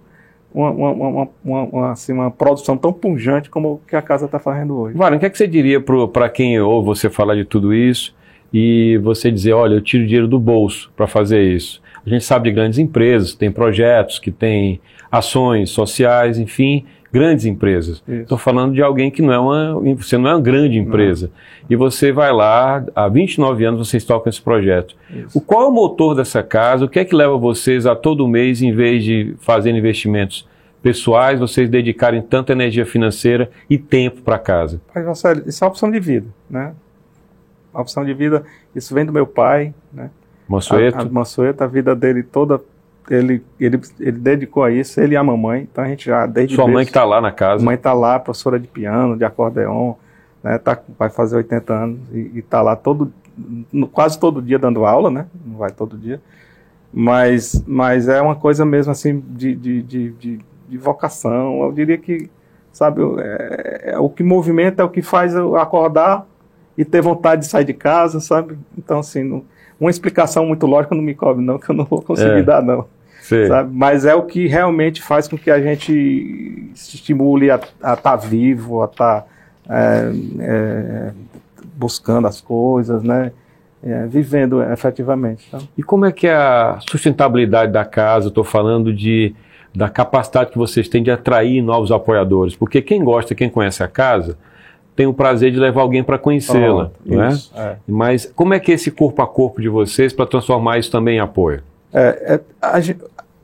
uma, 0.53 0.71
uma, 0.71 1.29
uma, 1.43 1.63
uma, 1.63 1.91
assim, 1.91 2.11
uma 2.11 2.31
produção 2.31 2.75
tão 2.75 2.91
pungente 2.91 3.49
como 3.49 3.81
que 3.87 3.95
a 3.95 4.01
casa 4.01 4.25
está 4.25 4.39
fazendo 4.39 4.75
hoje. 4.77 4.97
Vale, 4.97 5.15
o 5.15 5.19
que, 5.19 5.25
é 5.25 5.29
que 5.29 5.37
você 5.37 5.47
diria 5.47 5.79
para 5.81 6.29
quem 6.29 6.59
ouve 6.59 6.87
você 6.87 7.09
falar 7.09 7.35
de 7.35 7.45
tudo 7.45 7.73
isso 7.73 8.15
e 8.51 8.97
você 9.03 9.31
dizer, 9.31 9.53
olha, 9.53 9.75
eu 9.75 9.81
tiro 9.81 10.05
dinheiro 10.05 10.27
do 10.27 10.39
bolso 10.39 10.91
para 10.97 11.07
fazer 11.07 11.43
isso? 11.43 11.81
A 12.05 12.09
gente 12.09 12.25
sabe 12.25 12.49
de 12.49 12.55
grandes 12.55 12.79
empresas, 12.79 13.35
tem 13.35 13.51
projetos 13.51 14.19
que 14.19 14.31
têm 14.31 14.81
ações 15.11 15.69
sociais, 15.69 16.39
enfim, 16.39 16.85
grandes 17.11 17.45
empresas. 17.45 18.03
Estou 18.07 18.37
falando 18.37 18.73
de 18.73 18.81
alguém 18.81 19.09
que 19.09 19.21
não 19.21 19.33
é 19.33 19.39
uma. 19.39 19.95
Você 19.95 20.17
não 20.17 20.29
é 20.29 20.33
uma 20.35 20.41
grande 20.41 20.77
empresa. 20.77 21.27
Não. 21.27 21.67
E 21.69 21.75
você 21.75 22.11
vai 22.11 22.31
lá, 22.31 22.83
há 22.95 23.07
29 23.07 23.65
anos 23.65 23.87
vocês 23.87 24.03
tocam 24.03 24.29
esse 24.29 24.41
projeto. 24.41 24.95
O, 25.33 25.41
qual 25.41 25.63
é 25.63 25.67
o 25.67 25.71
motor 25.71 26.15
dessa 26.15 26.43
casa? 26.43 26.85
O 26.85 26.89
que 26.89 26.99
é 26.99 27.05
que 27.05 27.15
leva 27.15 27.37
vocês 27.37 27.85
a 27.85 27.95
todo 27.95 28.27
mês, 28.27 28.61
em 28.61 28.73
vez 28.73 29.03
de 29.03 29.35
fazer 29.39 29.71
investimentos 29.71 30.47
pessoais, 30.81 31.39
vocês 31.39 31.69
dedicarem 31.69 32.21
tanta 32.21 32.53
energia 32.53 32.85
financeira 32.85 33.49
e 33.69 33.77
tempo 33.77 34.21
para 34.21 34.39
casa? 34.39 34.81
Mas, 34.93 35.05
Marcelo, 35.05 35.43
isso 35.47 35.63
é 35.63 35.67
uma 35.67 35.71
opção 35.71 35.91
de 35.91 35.99
vida, 35.99 36.27
né? 36.49 36.73
A 37.73 37.81
opção 37.81 38.03
de 38.03 38.13
vida, 38.13 38.43
isso 38.75 38.93
vem 38.93 39.05
do 39.05 39.13
meu 39.13 39.27
pai, 39.27 39.73
né? 39.93 40.09
Mansueto. 40.47 40.97
A, 40.97 41.01
a 41.01 41.05
Mansueto, 41.05 41.63
a 41.63 41.67
vida 41.67 41.95
dele 41.95 42.23
toda 42.23 42.59
ele, 43.09 43.43
ele, 43.59 43.79
ele 43.99 44.17
dedicou 44.19 44.63
a 44.63 44.71
isso, 44.71 44.99
ele 44.99 45.13
e 45.13 45.17
a 45.17 45.23
mamãe. 45.23 45.67
Então 45.71 45.83
a 45.83 45.87
gente 45.87 46.05
já 46.05 46.25
desde 46.25 46.55
Sua 46.55 46.67
mãe 46.67 46.85
que 46.85 46.91
está 46.91 47.03
lá 47.03 47.21
na 47.21 47.31
casa. 47.31 47.63
Mãe 47.63 47.75
está 47.75 47.93
lá, 47.93 48.19
professora 48.19 48.59
de 48.59 48.67
piano, 48.67 49.17
de 49.17 49.23
acordeon, 49.23 49.93
né? 50.43 50.57
Tá, 50.57 50.79
vai 50.97 51.09
fazer 51.09 51.37
80 51.37 51.73
anos 51.73 51.99
e 52.13 52.39
está 52.39 52.61
lá 52.61 52.75
todo, 52.75 53.11
quase 53.91 54.19
todo 54.19 54.41
dia 54.41 54.59
dando 54.59 54.85
aula, 54.85 55.09
né? 55.09 55.27
Não 55.45 55.57
vai 55.57 55.71
todo 55.71 55.97
dia. 55.97 56.21
Mas, 56.91 57.63
mas 57.67 58.07
é 58.07 58.21
uma 58.21 58.35
coisa 58.35 58.65
mesmo 58.65 58.91
assim 58.91 59.19
de, 59.19 59.55
de, 59.55 59.81
de, 59.83 60.09
de, 60.11 60.39
de 60.67 60.77
vocação. 60.77 61.63
Eu 61.63 61.71
diria 61.71 61.97
que, 61.97 62.29
sabe, 62.71 63.01
é, 63.19 63.91
é, 63.93 63.99
o 63.99 64.09
que 64.09 64.23
movimenta 64.23 64.81
é 64.81 64.85
o 64.85 64.89
que 64.89 65.01
faz 65.01 65.35
eu 65.35 65.55
acordar 65.55 66.25
e 66.77 66.85
ter 66.85 67.01
vontade 67.01 67.41
de 67.41 67.47
sair 67.47 67.65
de 67.65 67.73
casa, 67.73 68.19
sabe? 68.19 68.57
Então, 68.77 68.99
assim, 68.99 69.23
não, 69.23 69.43
uma 69.79 69.89
explicação 69.89 70.45
muito 70.45 70.65
lógica 70.65 70.93
não 70.93 71.01
me 71.01 71.15
cobre, 71.15 71.43
não, 71.43 71.57
que 71.57 71.69
eu 71.69 71.75
não 71.75 71.85
vou 71.85 72.01
conseguir 72.01 72.39
é. 72.39 72.43
dar, 72.43 72.61
não. 72.61 72.85
Mas 73.71 74.05
é 74.05 74.15
o 74.15 74.23
que 74.23 74.47
realmente 74.47 75.01
faz 75.01 75.27
com 75.27 75.37
que 75.37 75.51
a 75.51 75.61
gente 75.61 76.71
se 76.73 76.95
estimule 76.95 77.51
a 77.51 77.55
estar 77.55 77.97
tá 77.97 78.15
vivo, 78.15 78.81
a 78.81 78.85
estar 78.85 79.21
tá, 79.21 79.25
é, 79.69 80.11
é, 80.39 81.11
buscando 81.75 82.27
as 82.27 82.41
coisas, 82.41 83.03
né? 83.03 83.31
É, 83.81 84.07
vivendo 84.07 84.61
efetivamente. 84.61 85.49
Tá? 85.49 85.59
E 85.77 85.83
como 85.83 86.05
é 86.05 86.11
que 86.11 86.27
é 86.27 86.35
a 86.35 86.79
sustentabilidade 86.89 87.71
da 87.71 87.85
casa? 87.85 88.27
Estou 88.27 88.43
falando 88.43 88.93
de 88.93 89.33
da 89.73 89.87
capacidade 89.87 90.49
que 90.49 90.57
vocês 90.57 90.89
têm 90.89 91.03
de 91.03 91.11
atrair 91.11 91.61
novos 91.61 91.91
apoiadores, 91.91 92.55
porque 92.55 92.81
quem 92.81 93.03
gosta, 93.03 93.35
quem 93.35 93.49
conhece 93.49 93.83
a 93.83 93.87
casa, 93.87 94.35
tem 94.95 95.07
o 95.07 95.13
prazer 95.13 95.51
de 95.51 95.59
levar 95.59 95.81
alguém 95.81 96.03
para 96.03 96.17
conhecê-la, 96.17 96.91
né? 97.05 97.29
É. 97.55 97.75
Mas 97.87 98.31
como 98.35 98.53
é 98.53 98.59
que 98.59 98.71
é 98.71 98.75
esse 98.75 98.91
corpo 98.91 99.21
a 99.21 99.27
corpo 99.27 99.61
de 99.61 99.69
vocês 99.69 100.11
para 100.11 100.25
transformar 100.25 100.77
isso 100.77 100.91
também 100.91 101.17
em 101.17 101.19
apoio? 101.19 101.63
É, 101.93 102.35
é, 102.35 102.41
a, 102.61 102.79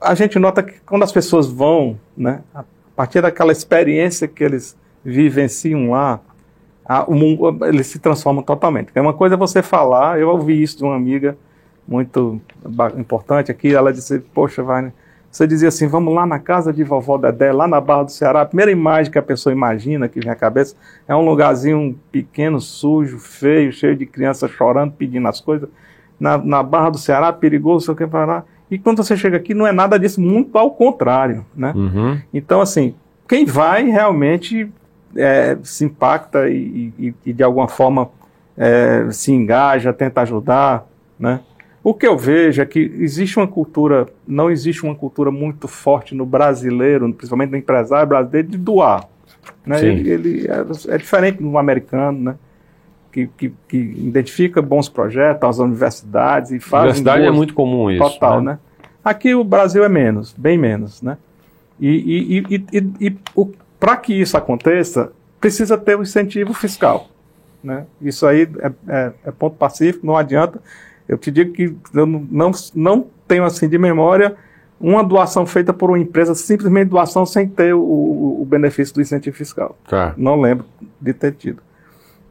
a 0.02 0.16
gente 0.16 0.38
nota 0.38 0.62
que 0.62 0.74
quando 0.86 1.04
as 1.04 1.12
pessoas 1.12 1.48
vão, 1.48 1.98
né, 2.16 2.42
a 2.54 2.64
partir 2.96 3.22
daquela 3.22 3.52
experiência 3.52 4.28
que 4.28 4.44
eles 4.44 4.78
vivenciam 5.04 5.92
lá, 5.92 6.20
a, 6.86 7.04
o 7.06 7.16
mundo, 7.16 7.66
eles 7.66 7.88
se 7.88 8.00
transformam 8.00 8.44
totalmente. 8.44 8.90
É 8.94 9.02
uma 9.02 9.14
coisa 9.14 9.36
é 9.36 9.38
você 9.38 9.62
falar, 9.62 10.20
eu 10.20 10.30
ouvi 10.30 10.62
isso 10.62 10.78
de 10.78 10.84
uma 10.84 10.96
amiga 10.96 11.38
muito 11.88 12.40
importante 12.98 13.52
aqui, 13.52 13.74
ela 13.74 13.94
disse, 13.94 14.20
poxa, 14.20 14.64
vai, 14.64 14.92
você 15.36 15.46
dizia 15.46 15.68
assim, 15.68 15.86
vamos 15.86 16.14
lá 16.14 16.26
na 16.26 16.40
casa 16.40 16.72
de 16.72 16.82
vovó 16.82 17.18
Dedé, 17.18 17.52
lá 17.52 17.68
na 17.68 17.82
Barra 17.82 18.04
do 18.04 18.12
Ceará, 18.12 18.42
a 18.42 18.46
primeira 18.46 18.72
imagem 18.72 19.12
que 19.12 19.20
a 19.20 19.24
pessoa 19.24 19.52
imagina, 19.52 20.08
que 20.08 20.20
vem 20.22 20.32
à 20.32 20.36
cabeça, 20.36 20.76
é 21.06 21.14
um 21.14 21.26
lugarzinho 21.26 22.00
pequeno, 22.10 22.62
sujo, 22.62 23.20
feio, 23.20 23.72
cheio 23.74 23.98
de 23.98 24.06
crianças 24.06 24.50
chorando, 24.52 24.94
pedindo 24.94 25.28
as 25.28 25.42
coisas, 25.42 25.68
na, 26.18 26.38
na 26.38 26.64
Barra 26.64 26.92
do 26.92 26.98
Ceará, 26.98 27.34
perigoso, 27.34 27.86
sei 27.86 27.94
o 27.94 27.98
que, 27.98 28.08
para 28.08 28.46
e 28.72 28.80
quando 28.80 29.04
você 29.04 29.16
chega 29.16 29.38
aqui, 29.38 29.54
não 29.54 29.68
é 29.68 29.72
nada 29.72 30.00
disso, 30.00 30.20
muito 30.22 30.58
ao 30.58 30.72
contrário, 30.72 31.46
né? 31.56 31.74
Uhum. 31.76 32.20
Então, 32.34 32.62
assim, 32.62 32.96
quem 33.28 33.46
vai 33.46 33.84
realmente 33.90 34.72
é, 35.16 35.58
se 35.64 35.86
impacta 35.86 36.50
e, 36.50 36.94
e, 36.98 37.14
e, 37.26 37.34
de 37.34 37.44
alguma 37.44 37.68
forma 37.68 38.10
é, 38.58 39.06
se 39.12 39.32
engaja, 39.32 39.94
tenta 39.94 40.22
ajudar, 40.22 40.86
né? 41.20 41.42
O 41.86 41.94
que 41.94 42.08
eu 42.08 42.18
vejo 42.18 42.64
é 42.64 42.66
que 42.66 42.80
existe 42.80 43.38
uma 43.38 43.48
cultura, 43.48 44.08
não 44.28 44.50
existe 44.50 44.84
uma 44.84 44.96
cultura 44.96 45.30
muito 45.30 45.68
forte 45.68 46.16
no 46.16 46.26
brasileiro, 46.26 47.14
principalmente 47.14 47.52
no 47.52 47.58
empresário 47.58 48.10
brasileiro, 48.10 48.48
de 48.48 48.58
doar. 48.58 49.08
Né? 49.64 49.86
Ele, 49.86 50.10
ele 50.10 50.48
é, 50.48 50.96
é, 50.96 50.98
diferente 50.98 51.44
do 51.44 51.56
americano, 51.60 52.20
né? 52.20 52.36
que, 53.12 53.28
que, 53.38 53.54
que 53.68 53.78
identifica 53.78 54.64
bons 54.64 54.90
projetos, 54.90 55.48
as 55.48 55.60
universidades 55.60 56.50
e 56.50 56.60
faz. 56.60 56.86
Universidade 56.86 57.24
é 57.24 57.30
muito 57.30 57.54
comum 57.54 57.92
isso. 57.92 58.02
Total, 58.02 58.42
né? 58.42 58.54
né? 58.54 58.60
Aqui 59.04 59.36
o 59.36 59.44
Brasil 59.44 59.84
é 59.84 59.90
menos, 59.90 60.34
bem 60.36 60.58
menos, 60.58 61.04
né? 61.04 61.20
E, 61.80 62.44
e, 62.50 62.56
e, 62.56 63.08
e 63.08 63.18
para 63.80 63.96
que 63.96 64.12
isso 64.12 64.36
aconteça, 64.36 65.12
precisa 65.40 65.78
ter 65.78 65.96
um 65.96 66.02
incentivo 66.02 66.52
fiscal. 66.52 67.10
Né? 67.64 67.86
Isso 68.02 68.26
aí 68.26 68.50
é, 68.58 68.72
é, 68.88 69.12
é, 69.26 69.32
ponto 69.32 69.56
pacífico, 69.56 70.04
não 70.04 70.18
adianta. 70.18 70.60
Eu 71.08 71.18
te 71.18 71.32
digo 71.32 71.54
que 71.54 71.76
eu 71.94 72.06
não, 72.06 72.52
não 72.74 73.08
tenho 73.28 73.44
assim 73.44 73.70
de 73.70 73.78
memória 73.78 74.36
uma 74.80 75.04
doação 75.04 75.46
feita 75.46 75.74
por 75.74 75.90
uma 75.90 76.00
empresa, 76.00 76.36
simplesmente 76.36 76.90
doação 76.90 77.26
sem 77.26 77.48
ter 77.48 77.74
o, 77.74 77.80
o, 77.80 78.42
o 78.42 78.46
benefício 78.46 78.94
do 78.94 79.02
incentivo 79.02 79.36
fiscal. 79.36 79.78
Tá. 79.88 80.14
Não 80.18 80.40
lembro 80.40 80.66
de 81.00 81.14
ter 81.14 81.32
tido. 81.32 81.62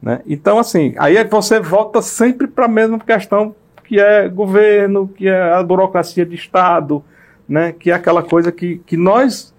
Né? 0.00 0.20
Então, 0.26 0.58
assim, 0.58 0.94
aí 0.98 1.16
é 1.16 1.24
você 1.24 1.58
volta 1.58 2.02
sempre 2.02 2.46
para 2.46 2.66
a 2.66 2.68
mesma 2.68 2.98
questão 2.98 3.54
que 3.84 3.98
é 3.98 4.28
governo, 4.28 5.08
que 5.08 5.28
é 5.28 5.52
a 5.52 5.62
burocracia 5.62 6.24
de 6.24 6.34
Estado, 6.34 7.02
né? 7.48 7.72
que 7.72 7.90
é 7.90 7.94
aquela 7.94 8.22
coisa 8.22 8.52
que, 8.52 8.78
que 8.86 8.96
nós. 8.96 9.54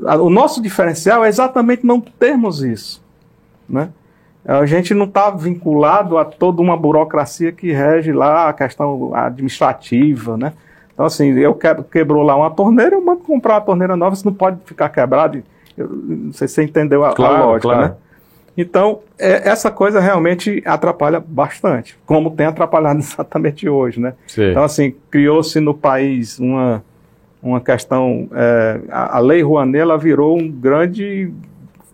O 0.00 0.30
nosso 0.30 0.62
diferencial 0.62 1.24
é 1.24 1.28
exatamente 1.28 1.84
não 1.84 2.00
termos 2.00 2.62
isso. 2.62 3.02
Né? 3.68 3.90
A 4.48 4.64
gente 4.64 4.94
não 4.94 5.04
está 5.04 5.28
vinculado 5.30 6.16
a 6.16 6.24
toda 6.24 6.62
uma 6.62 6.74
burocracia 6.74 7.52
que 7.52 7.70
rege 7.70 8.12
lá 8.12 8.48
a 8.48 8.52
questão 8.54 9.14
administrativa, 9.14 10.38
né? 10.38 10.54
Então, 10.94 11.04
assim, 11.04 11.38
eu 11.38 11.54
quebro, 11.54 11.84
quebrou 11.84 12.22
lá 12.22 12.34
uma 12.34 12.50
torneira, 12.50 12.96
eu 12.96 13.04
mando 13.04 13.20
comprar 13.20 13.56
uma 13.56 13.60
torneira 13.60 13.94
nova, 13.94 14.16
você 14.16 14.24
não 14.24 14.32
pode 14.32 14.58
ficar 14.64 14.88
quebrado. 14.88 15.42
Eu, 15.76 15.86
não 15.90 16.32
sei 16.32 16.48
se 16.48 16.54
você 16.54 16.64
entendeu 16.64 17.04
a, 17.04 17.12
claro, 17.14 17.34
a 17.34 17.44
lógica, 17.44 17.68
claro. 17.68 17.82
né? 17.82 17.94
Então, 18.56 19.00
é, 19.18 19.50
essa 19.50 19.70
coisa 19.70 20.00
realmente 20.00 20.62
atrapalha 20.64 21.20
bastante, 21.20 21.98
como 22.06 22.30
tem 22.30 22.46
atrapalhado 22.46 22.98
exatamente 23.00 23.68
hoje, 23.68 24.00
né? 24.00 24.14
Sim. 24.26 24.50
Então, 24.50 24.64
assim, 24.64 24.94
criou-se 25.10 25.60
no 25.60 25.74
país 25.74 26.38
uma, 26.38 26.82
uma 27.42 27.60
questão... 27.60 28.30
É, 28.32 28.80
a, 28.90 29.18
a 29.18 29.20
Lei 29.20 29.42
Rouanet, 29.42 29.82
ela 29.82 29.98
virou 29.98 30.38
um 30.38 30.50
grande 30.50 31.30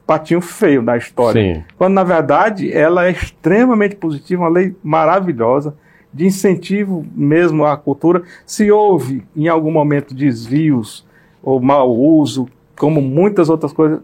patinho 0.07 0.40
feio 0.40 0.83
da 0.83 0.97
história. 0.97 1.55
Sim. 1.55 1.64
Quando, 1.77 1.95
na 1.95 2.05
verdade, 2.05 2.73
ela 2.73 3.07
é 3.07 3.11
extremamente 3.11 3.97
positiva, 3.97 4.43
uma 4.43 4.49
lei 4.49 4.75
maravilhosa, 4.83 5.75
de 6.12 6.27
incentivo 6.27 7.05
mesmo 7.14 7.64
à 7.64 7.77
cultura. 7.77 8.23
Se 8.47 8.71
houve, 8.71 9.25
em 9.35 9.49
algum 9.49 9.71
momento, 9.71 10.14
desvios 10.14 11.05
ou 11.43 11.61
mau 11.61 11.93
uso, 11.93 12.49
como 12.77 13.01
muitas 13.01 13.49
outras 13.49 13.73
coisas, 13.73 14.01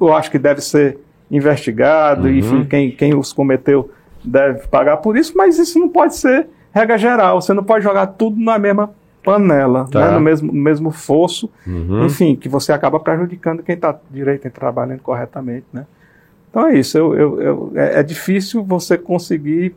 eu 0.00 0.12
acho 0.12 0.30
que 0.30 0.38
deve 0.38 0.60
ser 0.60 0.98
investigado, 1.30 2.26
uhum. 2.26 2.34
enfim, 2.34 2.64
quem, 2.64 2.90
quem 2.90 3.14
os 3.14 3.32
cometeu 3.32 3.90
deve 4.24 4.66
pagar 4.66 4.98
por 4.98 5.16
isso, 5.16 5.32
mas 5.36 5.58
isso 5.58 5.78
não 5.78 5.88
pode 5.88 6.16
ser 6.16 6.48
regra 6.72 6.98
geral. 6.98 7.40
Você 7.40 7.52
não 7.52 7.64
pode 7.64 7.84
jogar 7.84 8.06
tudo 8.06 8.38
na 8.40 8.58
mesma 8.58 8.92
panela, 9.22 9.86
tá. 9.90 10.00
né, 10.00 10.14
no, 10.14 10.20
mesmo, 10.20 10.52
mesmo 10.52 10.90
fosso, 10.90 11.50
uhum. 11.66 12.06
enfim, 12.06 12.34
que 12.36 12.48
você 12.48 12.72
acaba 12.72 12.98
prejudicando 12.98 13.62
quem 13.62 13.74
está 13.74 13.98
direito 14.10 14.46
e 14.46 14.50
trabalhando 14.50 15.00
corretamente. 15.00 15.66
Né? 15.72 15.86
Então 16.50 16.66
é 16.68 16.78
isso, 16.78 16.98
eu, 16.98 17.14
eu, 17.14 17.40
eu, 17.40 17.72
é, 17.74 18.00
é 18.00 18.02
difícil 18.02 18.64
você 18.64 18.98
conseguir 18.98 19.74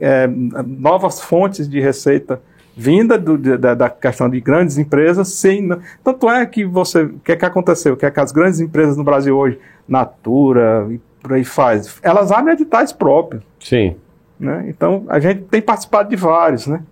é, 0.00 0.26
novas 0.26 1.20
fontes 1.20 1.68
de 1.68 1.80
receita 1.80 2.40
vinda 2.76 3.16
do, 3.16 3.38
da, 3.38 3.74
da, 3.74 3.88
questão 3.88 4.28
de 4.28 4.38
grandes 4.38 4.76
empresas, 4.76 5.28
sem, 5.28 5.66
tanto 6.04 6.28
é 6.28 6.44
que 6.44 6.64
você, 6.64 7.04
o 7.04 7.18
que 7.20 7.32
é 7.32 7.36
que 7.36 7.44
aconteceu, 7.46 7.94
o 7.94 7.96
que 7.96 8.04
é 8.04 8.10
que 8.10 8.20
as 8.20 8.30
grandes 8.30 8.60
empresas 8.60 8.96
no 8.96 9.04
Brasil 9.04 9.36
hoje, 9.36 9.58
Natura 9.88 10.86
e 10.90 11.00
por 11.22 11.32
aí 11.32 11.44
faz, 11.44 11.98
elas 12.02 12.30
abrem 12.30 12.54
editais 12.54 12.92
próprios. 12.92 13.42
Sim. 13.58 13.96
Né? 14.38 14.66
Então, 14.68 15.04
a 15.08 15.18
gente 15.18 15.42
tem 15.44 15.62
participado 15.62 16.10
de 16.10 16.16
vários, 16.16 16.66
né? 16.66 16.82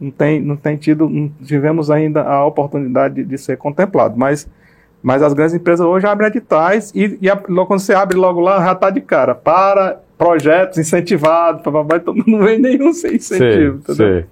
Não 0.00 0.10
tem, 0.10 0.40
não 0.40 0.56
tem 0.56 0.76
tido, 0.76 1.08
não 1.08 1.30
tivemos 1.44 1.90
ainda 1.90 2.22
a 2.22 2.44
oportunidade 2.44 3.14
de, 3.14 3.24
de 3.24 3.38
ser 3.38 3.56
contemplado, 3.56 4.16
mas 4.16 4.48
mas 5.02 5.22
as 5.22 5.32
grandes 5.32 5.54
empresas 5.54 5.86
hoje 5.86 6.04
abrem 6.04 6.28
editais 6.28 6.92
e, 6.92 7.16
e 7.22 7.30
a, 7.30 7.36
quando 7.36 7.78
você 7.78 7.94
abre 7.94 8.18
logo 8.18 8.40
lá, 8.40 8.64
já 8.64 8.72
está 8.72 8.90
de 8.90 9.00
cara. 9.00 9.36
Para 9.36 10.00
projetos 10.18 10.78
incentivados, 10.78 11.62
papai, 11.62 11.98
então 11.98 12.12
não 12.26 12.40
vem 12.40 12.58
nenhum 12.58 12.92
sem 12.92 13.14
incentivo. 13.14 13.82
Sei, 13.86 13.94
sei. 13.94 14.24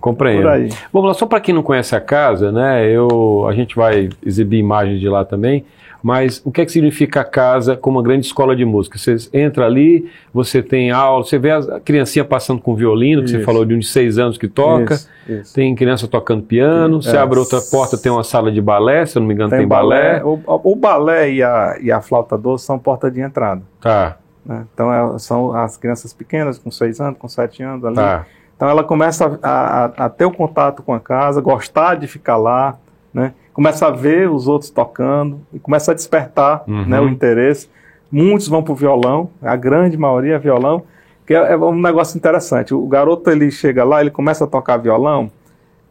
Compreendo. 0.00 0.48
Vamos 0.92 1.08
lá, 1.08 1.14
só 1.14 1.26
para 1.26 1.38
quem 1.38 1.54
não 1.54 1.62
conhece 1.62 1.94
a 1.94 2.00
casa, 2.00 2.50
né? 2.50 2.90
Eu, 2.90 3.46
a 3.46 3.54
gente 3.54 3.76
vai 3.76 4.08
exibir 4.24 4.58
imagens 4.58 4.98
de 4.98 5.08
lá 5.08 5.24
também. 5.24 5.64
Mas 6.02 6.42
o 6.44 6.50
que 6.50 6.60
é 6.60 6.64
que 6.64 6.72
significa 6.72 7.20
a 7.20 7.24
casa 7.24 7.76
como 7.76 7.98
uma 7.98 8.02
grande 8.02 8.26
escola 8.26 8.56
de 8.56 8.64
música? 8.64 8.98
Você 8.98 9.16
entra 9.32 9.66
ali, 9.66 10.10
você 10.34 10.60
tem 10.60 10.90
aula, 10.90 11.24
você 11.24 11.38
vê 11.38 11.52
a 11.52 11.78
criancinha 11.78 12.24
passando 12.24 12.60
com 12.60 12.74
violino, 12.74 13.22
que 13.22 13.28
isso. 13.28 13.38
você 13.38 13.44
falou 13.44 13.64
de 13.64 13.74
um 13.74 13.78
de 13.78 13.86
seis 13.86 14.18
anos 14.18 14.36
que 14.36 14.48
toca, 14.48 14.94
isso, 14.94 15.08
isso. 15.28 15.54
tem 15.54 15.74
criança 15.76 16.08
tocando 16.08 16.42
piano, 16.42 17.00
você 17.00 17.16
é. 17.16 17.20
abre 17.20 17.38
outra 17.38 17.60
porta, 17.60 17.96
tem 17.96 18.10
uma 18.10 18.24
sala 18.24 18.50
de 18.50 18.60
balé, 18.60 19.06
se 19.06 19.16
eu 19.16 19.20
não 19.20 19.28
me 19.28 19.34
engano 19.34 19.50
tem, 19.50 19.60
tem 19.60 19.68
balé. 19.68 20.20
balé. 20.20 20.24
O, 20.24 20.72
o, 20.72 20.74
balé 20.74 21.32
e 21.32 21.42
a, 21.42 21.78
e 21.80 21.92
a 21.92 22.00
flauta 22.00 22.36
doce 22.36 22.64
são 22.64 22.78
porta 22.78 23.08
de 23.08 23.20
entrada. 23.20 23.62
Tá. 23.80 24.16
Né? 24.44 24.64
Então 24.74 24.92
é, 24.92 25.18
são 25.20 25.54
as 25.54 25.76
crianças 25.76 26.12
pequenas, 26.12 26.58
com 26.58 26.70
seis 26.70 27.00
anos, 27.00 27.18
com 27.18 27.28
sete 27.28 27.62
anos 27.62 27.84
ali. 27.84 27.94
Tá. 27.94 28.26
Então 28.56 28.68
ela 28.68 28.82
começa 28.82 29.38
a, 29.42 29.50
a, 29.50 29.84
a, 30.06 30.08
ter 30.08 30.24
o 30.24 30.32
contato 30.32 30.82
com 30.82 30.94
a 30.94 31.00
casa, 31.00 31.40
gostar 31.40 31.96
de 31.96 32.06
ficar 32.06 32.36
lá, 32.36 32.76
né? 33.12 33.32
começa 33.52 33.86
a 33.86 33.90
ver 33.90 34.30
os 34.30 34.48
outros 34.48 34.70
tocando 34.70 35.40
e 35.52 35.58
começa 35.58 35.92
a 35.92 35.94
despertar 35.94 36.64
uhum. 36.66 36.86
né, 36.86 37.00
o 37.00 37.08
interesse. 37.08 37.68
Muitos 38.10 38.48
vão 38.48 38.62
para 38.62 38.72
o 38.72 38.76
violão, 38.76 39.30
a 39.40 39.56
grande 39.56 39.96
maioria 39.96 40.34
é 40.34 40.38
violão, 40.38 40.82
que 41.26 41.34
é, 41.34 41.52
é, 41.52 41.56
um 41.56 41.80
negócio 41.80 42.16
interessante. 42.16 42.74
O 42.74 42.86
garoto 42.86 43.30
ele 43.30 43.50
chega 43.50 43.84
lá, 43.84 44.00
ele 44.00 44.10
começa 44.10 44.44
a 44.44 44.46
tocar 44.46 44.76
violão 44.76 45.30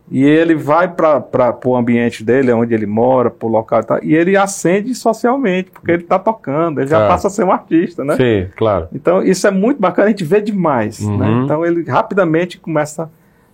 e 0.09 0.23
ele 0.25 0.55
vai 0.55 0.89
para 0.89 1.57
o 1.63 1.75
ambiente 1.75 2.23
dele, 2.23 2.51
onde 2.51 2.73
ele 2.73 2.85
mora, 2.85 3.29
para 3.29 3.47
o 3.47 3.49
local 3.49 3.79
e 3.79 3.83
tal, 3.83 4.03
e 4.03 4.13
ele 4.13 4.35
acende 4.35 4.93
socialmente, 4.93 5.71
porque 5.71 5.89
ele 5.89 6.03
está 6.03 6.19
tocando, 6.19 6.81
ele 6.81 6.89
já 6.89 7.05
ah. 7.05 7.07
passa 7.07 7.27
a 7.27 7.29
ser 7.29 7.45
um 7.45 7.51
artista, 7.51 8.03
né? 8.03 8.17
Sim, 8.17 8.51
claro. 8.57 8.89
Então 8.93 9.23
isso 9.23 9.47
é 9.47 9.51
muito 9.51 9.79
bacana, 9.79 10.07
a 10.07 10.09
gente 10.09 10.25
vê 10.25 10.41
demais. 10.41 10.99
Né? 10.99 11.11
Uhum. 11.11 11.17
Né? 11.17 11.43
Então 11.45 11.65
ele 11.65 11.89
rapidamente 11.89 12.59
começa 12.59 13.03
a, 13.03 13.09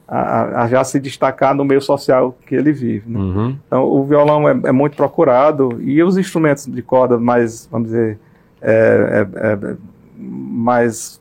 a, 0.08 0.68
já 0.70 0.84
se 0.84 1.00
destacar 1.00 1.54
no 1.54 1.66
meio 1.66 1.82
social 1.82 2.36
que 2.46 2.56
ele 2.56 2.72
vive. 2.72 3.10
Né? 3.10 3.20
Uhum. 3.20 3.58
Então, 3.68 3.84
o 3.84 4.04
violão 4.06 4.48
é, 4.48 4.52
é, 4.66 4.72
muito 4.72 4.96
procurado 4.96 5.82
e 5.82 6.02
os 6.02 6.18
instrumentos 6.18 6.66
de 6.66 6.82
corda 6.82 7.18
mais, 7.18 7.68
vamos 7.70 7.90
dizer, 7.90 8.18
é, 8.62 9.28
é, 9.34 9.48
é 9.48 9.76
mais 10.18 11.20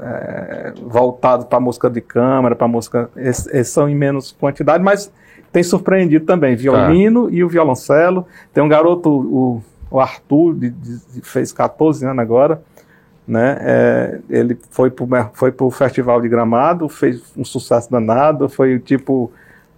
é, 0.00 0.72
voltados 0.86 1.46
para 1.46 1.60
música 1.60 1.90
de 1.90 2.00
câmara, 2.00 2.56
para 2.56 2.66
música, 2.66 3.10
esses, 3.16 3.46
esses, 3.48 3.72
são 3.72 3.88
em 3.88 3.94
menos 3.94 4.32
quantidade, 4.32 4.82
mas 4.82 5.12
tem 5.52 5.62
surpreendido 5.62 6.24
também, 6.24 6.56
violino 6.56 7.26
tá. 7.26 7.34
e 7.34 7.44
o 7.44 7.48
violoncelo. 7.48 8.26
Tem 8.54 8.64
um 8.64 8.68
garoto, 8.68 9.10
o, 9.10 9.62
o 9.90 10.00
Arthur, 10.00 10.54
de, 10.54 10.70
de, 10.70 11.20
fez 11.20 11.52
14 11.52 12.06
anos 12.06 12.18
agora, 12.18 12.62
né? 13.26 13.56
É, 13.60 14.18
ele 14.28 14.58
foi 14.70 14.90
para 14.90 15.30
foi 15.34 15.54
o 15.60 15.70
Festival 15.70 16.20
de 16.20 16.28
Gramado, 16.28 16.88
fez 16.88 17.22
um 17.36 17.44
sucesso 17.44 17.90
danado, 17.90 18.48
foi 18.48 18.78
tipo 18.78 19.30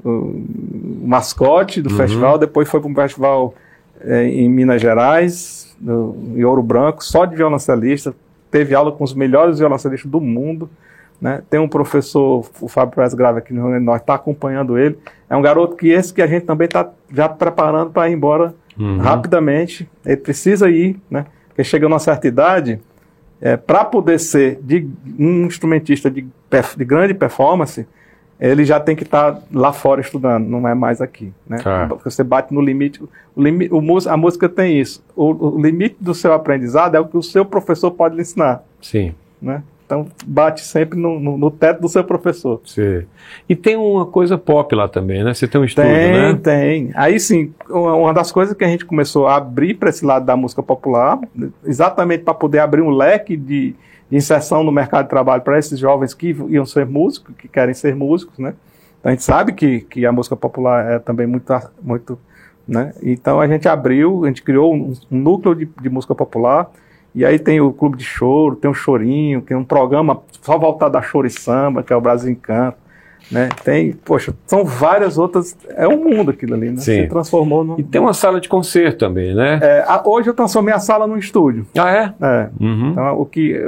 o 0.04 1.07
mascote 1.07 1.80
do 1.80 1.90
uhum. 1.90 1.96
festival, 1.96 2.38
depois 2.38 2.68
foi 2.68 2.80
para 2.80 2.90
um 2.90 2.94
festival 2.94 3.54
é, 4.00 4.26
em 4.26 4.48
Minas 4.50 4.80
Gerais, 4.80 5.74
no, 5.80 6.35
em 6.37 6.44
Ouro 6.44 6.62
Branco, 6.62 7.02
só 7.02 7.24
de 7.24 7.35
violoncelista, 7.35 8.14
teve 8.50 8.74
aula 8.74 8.92
com 8.92 9.02
os 9.02 9.14
melhores 9.14 9.59
violoncelistas 9.59 10.11
do 10.11 10.20
mundo, 10.20 10.68
né? 11.20 11.42
Tem 11.48 11.59
um 11.59 11.68
professor, 11.68 12.44
o 12.61 12.68
Fábio 12.68 12.94
Pérez 12.96 13.14
Grave 13.14 13.38
aqui 13.38 13.54
no 13.54 13.80
nós 13.80 14.00
está 14.00 14.14
acompanhando 14.14 14.76
ele. 14.76 14.98
É 15.30 15.35
um 15.35 15.40
garoto 15.40 15.74
que 15.74 15.88
esse 15.88 16.12
que 16.12 16.20
a 16.20 16.26
gente 16.26 16.44
também 16.44 16.66
está 16.66 16.90
já 17.11 17.28
preparando 17.28 17.90
para 17.90 18.11
ir 18.11 18.12
embora 18.12 18.54
uhum. 18.78 18.98
rapidamente. 18.98 19.88
Ele 20.04 20.16
precisa 20.16 20.68
ir, 20.68 21.00
né? 21.11 21.24
Porque 21.48 21.64
chega 21.64 21.88
numa 21.88 21.98
certa 21.98 22.26
idade, 22.28 22.80
é, 23.40 23.57
para 23.57 23.85
poder 23.85 24.18
ser 24.18 24.59
de, 24.62 24.88
um 25.18 25.47
instrumentista 25.47 26.11
de, 26.11 26.27
de, 26.77 26.85
grande 26.85 27.14
performance, 27.14 27.87
ele 28.40 28.64
já 28.64 28.81
tem 28.81 28.97
que 28.97 29.03
estar 29.05 29.33
tá 29.33 29.42
lá 29.53 29.73
fora 29.73 30.01
estudando, 30.01 30.47
não 30.49 30.66
é 30.66 30.75
mais 30.75 31.01
aqui. 31.01 31.33
Né? 31.47 31.59
Ah. 31.64 31.88
Você 32.05 32.25
bate 32.25 32.53
no 32.53 32.61
limite. 32.61 33.03
O 33.35 33.42
limite 33.42 33.73
o, 33.73 34.09
a 34.09 34.16
música 34.16 34.49
tem 34.49 34.81
isso. 34.81 35.05
O, 35.14 35.57
o, 35.57 35.62
limite 35.62 35.97
do 36.01 36.14
seu 36.14 36.33
aprendizado 36.33 36.94
é 36.94 37.01
o 37.01 37.07
que 37.07 37.16
o 37.16 37.23
seu 37.23 37.44
professor 37.44 37.90
pode 37.90 38.16
lhe 38.16 38.23
ensinar. 38.23 38.62
Sim. 38.81 39.14
Né? 39.40 39.62
Então, 39.87 40.07
bate 40.25 40.62
sempre 40.62 40.99
no, 40.99 41.20
no, 41.20 41.37
no, 41.37 41.51
teto 41.51 41.83
do 41.83 41.88
seu 41.88 42.03
professor. 42.03 42.61
Sim. 42.64 43.05
E 43.47 43.55
tem 43.55 43.77
uma 43.77 44.07
coisa 44.07 44.38
pop 44.38 44.75
lá 44.75 44.88
também, 44.88 45.23
né? 45.23 45.35
Você 45.35 45.47
tem 45.47 45.61
um 45.61 45.64
estudo, 45.64 45.85
tem, 45.85 46.12
né? 46.12 46.33
Tem, 46.33 46.87
tem. 46.87 46.90
Aí 46.94 47.20
sim, 47.20 47.53
uma 47.68 48.14
das 48.14 48.33
coisas 48.33 48.57
que 48.57 48.64
a 48.64 48.68
gente 48.68 48.85
começou 48.87 49.27
a 49.27 49.37
abrir 49.37 49.75
para 49.75 49.90
esse 49.90 50.05
lado 50.05 50.25
da 50.25 50.35
música 50.35 50.62
popular, 50.62 51.18
exatamente 51.64 52.25
para 52.25 52.33
poder 52.33 52.61
abrir 52.61 52.81
um 52.81 52.88
leque 52.88 53.37
de, 53.37 53.75
de 54.11 54.16
inserção 54.16 54.64
no 54.64 54.73
mercado 54.73 55.05
de 55.05 55.11
trabalho 55.11 55.42
para 55.42 55.59
esses 55.59 55.79
jovens 55.79 56.14
que 56.14 56.35
iam 56.49 56.64
ser 56.64 56.87
músicos, 56.87 57.35
que 57.37 57.47
querem 57.47 57.75
ser 57.75 57.94
músicos, 57.94 58.38
né? 58.38 58.55
Então, 59.01 59.11
a 59.11 59.14
gente 59.14 59.25
sabe 59.25 59.53
que, 59.53 59.81
que 59.83 60.07
a 60.07 60.12
música 60.12 60.35
popular 60.35 60.92
é 60.92 60.99
também 60.99 61.27
muito, 61.27 61.53
muito 61.83 62.18
né? 62.66 62.94
Então 63.03 63.40
a 63.40 63.47
gente 63.47 63.68
abriu, 63.68 64.25
a 64.25 64.29
gente 64.29 64.42
criou 64.42 64.75
um, 64.75 64.94
um 65.11 65.18
núcleo 65.18 65.55
de, 65.55 65.68
de 65.81 65.90
música 65.90 66.14
popular 66.14 66.70
e 67.14 67.24
aí 67.24 67.38
tem 67.38 67.61
o 67.61 67.72
Clube 67.72 67.96
de 67.96 68.05
Choro, 68.05 68.57
tem 68.57 68.70
o 68.70 68.74
Chorinho, 68.74 69.40
tem 69.40 69.57
um 69.57 69.64
programa 69.64 70.20
só 70.42 70.59
voltado 70.59 70.98
a 70.98 71.03
choro 71.03 71.27
e 71.27 71.31
samba, 71.31 71.83
que 71.83 71.92
é 71.92 71.96
o 71.96 72.00
Brasil 72.00 72.31
Encanto. 72.33 72.79
Né? 73.33 73.48
Tem, 73.64 73.92
poxa, 73.92 74.35
são 74.46 74.66
várias 74.66 75.16
outras. 75.16 75.57
É 75.77 75.88
um 75.88 75.96
mundo 76.05 76.31
aquilo 76.31 76.53
ali, 76.55 76.68
né? 76.70 76.77
Sim. 76.77 77.03
Se 77.05 77.09
transformou 77.09 77.64
no. 77.64 77.81
E 77.81 77.83
tem 77.83 77.98
uma 77.98 78.12
sala 78.12 78.38
de 78.38 78.50
concerto 78.50 78.98
também, 78.98 79.35
né? 79.35 79.59
É, 79.62 79.85
a- 79.88 80.03
hoje 80.05 80.29
eu 80.29 80.35
transformei 80.35 80.74
a 80.74 80.79
sala 80.79 81.07
num 81.07 81.16
estúdio. 81.16 81.66
Ah, 81.79 81.90
é? 81.90 82.14
É. 82.20 82.48
Uhum. 82.61 82.90
Então, 82.90 83.18
o 83.18 83.24
que, 83.24 83.59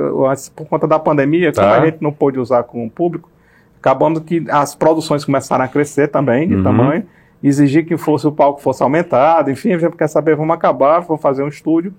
por 0.54 0.66
conta 0.66 0.86
da 0.86 0.98
pandemia, 0.98 1.52
como 1.54 1.66
Tá. 1.66 1.80
a 1.80 1.86
gente 1.86 2.02
não 2.02 2.12
pôde 2.12 2.38
usar 2.38 2.64
com 2.64 2.84
o 2.84 2.90
público, 2.90 3.30
acabando 3.78 4.20
que 4.20 4.44
as 4.50 4.74
produções 4.74 5.24
começaram 5.24 5.64
a 5.64 5.68
crescer 5.68 6.08
também, 6.08 6.46
de 6.48 6.56
Uhum. 6.56 6.62
tamanho, 6.62 7.04
exigir 7.42 7.86
que 7.86 7.96
fosse 7.96 8.26
o 8.26 8.32
palco 8.32 8.60
fosse 8.60 8.82
aumentado, 8.82 9.50
enfim, 9.50 9.72
a 9.72 9.78
gente 9.78 9.96
quer 9.96 10.08
saber, 10.08 10.36
vamos 10.36 10.54
acabar, 10.54 11.00
vamos 11.00 11.22
fazer 11.22 11.42
um 11.42 11.48
estúdio. 11.48 11.94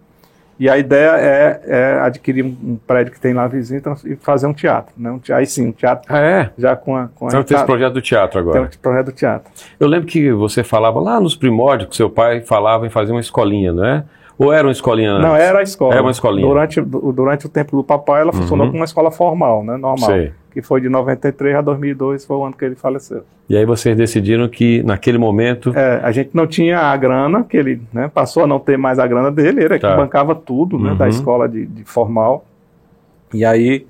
E 0.59 0.67
a 0.69 0.77
ideia 0.77 1.11
é, 1.17 1.61
é 1.65 1.99
adquirir 2.01 2.43
um, 2.43 2.47
um 2.63 2.79
prédio 2.87 3.13
que 3.13 3.19
tem 3.19 3.33
lá 3.33 3.45
vizinho 3.47 3.81
trans- 3.81 4.03
e 4.03 4.15
fazer 4.15 4.47
um 4.47 4.53
teatro. 4.53 4.93
Né? 4.97 5.11
Um 5.11 5.19
aí 5.33 5.45
sim, 5.45 5.67
um 5.67 5.71
teatro 5.71 6.11
Ah, 6.11 6.19
é? 6.19 6.49
já 6.57 6.75
com 6.75 6.95
a. 6.95 7.09
Com 7.13 7.25
a 7.25 7.27
Então 7.29 7.43
tem 7.43 7.55
esse 7.55 7.65
projeto 7.65 7.93
do 7.93 8.01
teatro 8.01 8.41
tem 8.41 8.51
agora. 8.51 8.69
o 8.73 8.79
projeto 8.79 9.05
do 9.07 9.11
teatro. 9.11 9.51
Eu 9.79 9.87
lembro 9.87 10.07
que 10.07 10.31
você 10.31 10.63
falava 10.63 10.99
lá 10.99 11.19
nos 11.19 11.35
primórdios 11.35 11.89
que 11.89 11.95
seu 11.95 12.09
pai 12.09 12.41
falava 12.41 12.85
em 12.87 12.89
fazer 12.89 13.11
uma 13.11 13.21
escolinha, 13.21 13.71
não 13.71 13.85
é? 13.85 14.03
Ou 14.39 14.53
era 14.53 14.67
uma 14.67 14.71
escolinha 14.71 15.17
Não, 15.17 15.31
antes? 15.33 15.45
era 15.47 15.59
a 15.59 15.63
escola. 15.63 15.93
Era 15.93 16.01
uma 16.03 16.11
escolinha. 16.11 16.47
Durante, 16.47 16.79
du- 16.81 17.11
durante 17.11 17.45
o 17.47 17.49
tempo 17.49 17.75
do 17.75 17.83
papai, 17.83 18.21
ela 18.21 18.31
funcionou 18.31 18.65
Uhum. 18.65 18.71
como 18.71 18.81
uma 18.81 18.85
escola 18.85 19.09
formal, 19.09 19.63
né? 19.63 19.77
Normal. 19.77 20.09
Sei. 20.11 20.31
Que 20.51 20.61
foi 20.61 20.81
de 20.81 20.89
93 20.89 21.55
a 21.55 21.61
2002, 21.61 22.25
foi 22.25 22.35
o 22.37 22.43
ano 22.43 22.55
que 22.55 22.65
ele 22.65 22.75
faleceu. 22.75 23.23
E 23.49 23.55
aí 23.55 23.65
vocês 23.65 23.95
decidiram 23.95 24.47
que 24.49 24.81
naquele 24.83 25.17
momento. 25.17 25.71
É, 25.77 25.99
a 26.03 26.11
gente 26.11 26.31
não 26.33 26.47
tinha 26.47 26.79
a 26.79 26.97
grana, 26.97 27.43
que 27.43 27.55
ele 27.55 27.81
né, 27.93 28.09
passou 28.11 28.43
a 28.43 28.47
não 28.47 28.59
ter 28.59 28.77
mais 28.77 28.97
a 28.99 29.05
grana 29.05 29.31
dele, 29.31 29.63
ele 29.63 29.75
é 29.75 29.79
Tá. 29.79 29.91
que 29.91 29.97
bancava 29.97 30.33
tudo 30.33 30.79
né, 30.79 30.91
Uhum. 30.91 30.97
da 30.97 31.07
escola 31.07 31.47
de, 31.47 31.65
de 31.65 31.83
formal. 31.83 32.45
E 33.33 33.45
aí 33.45 33.85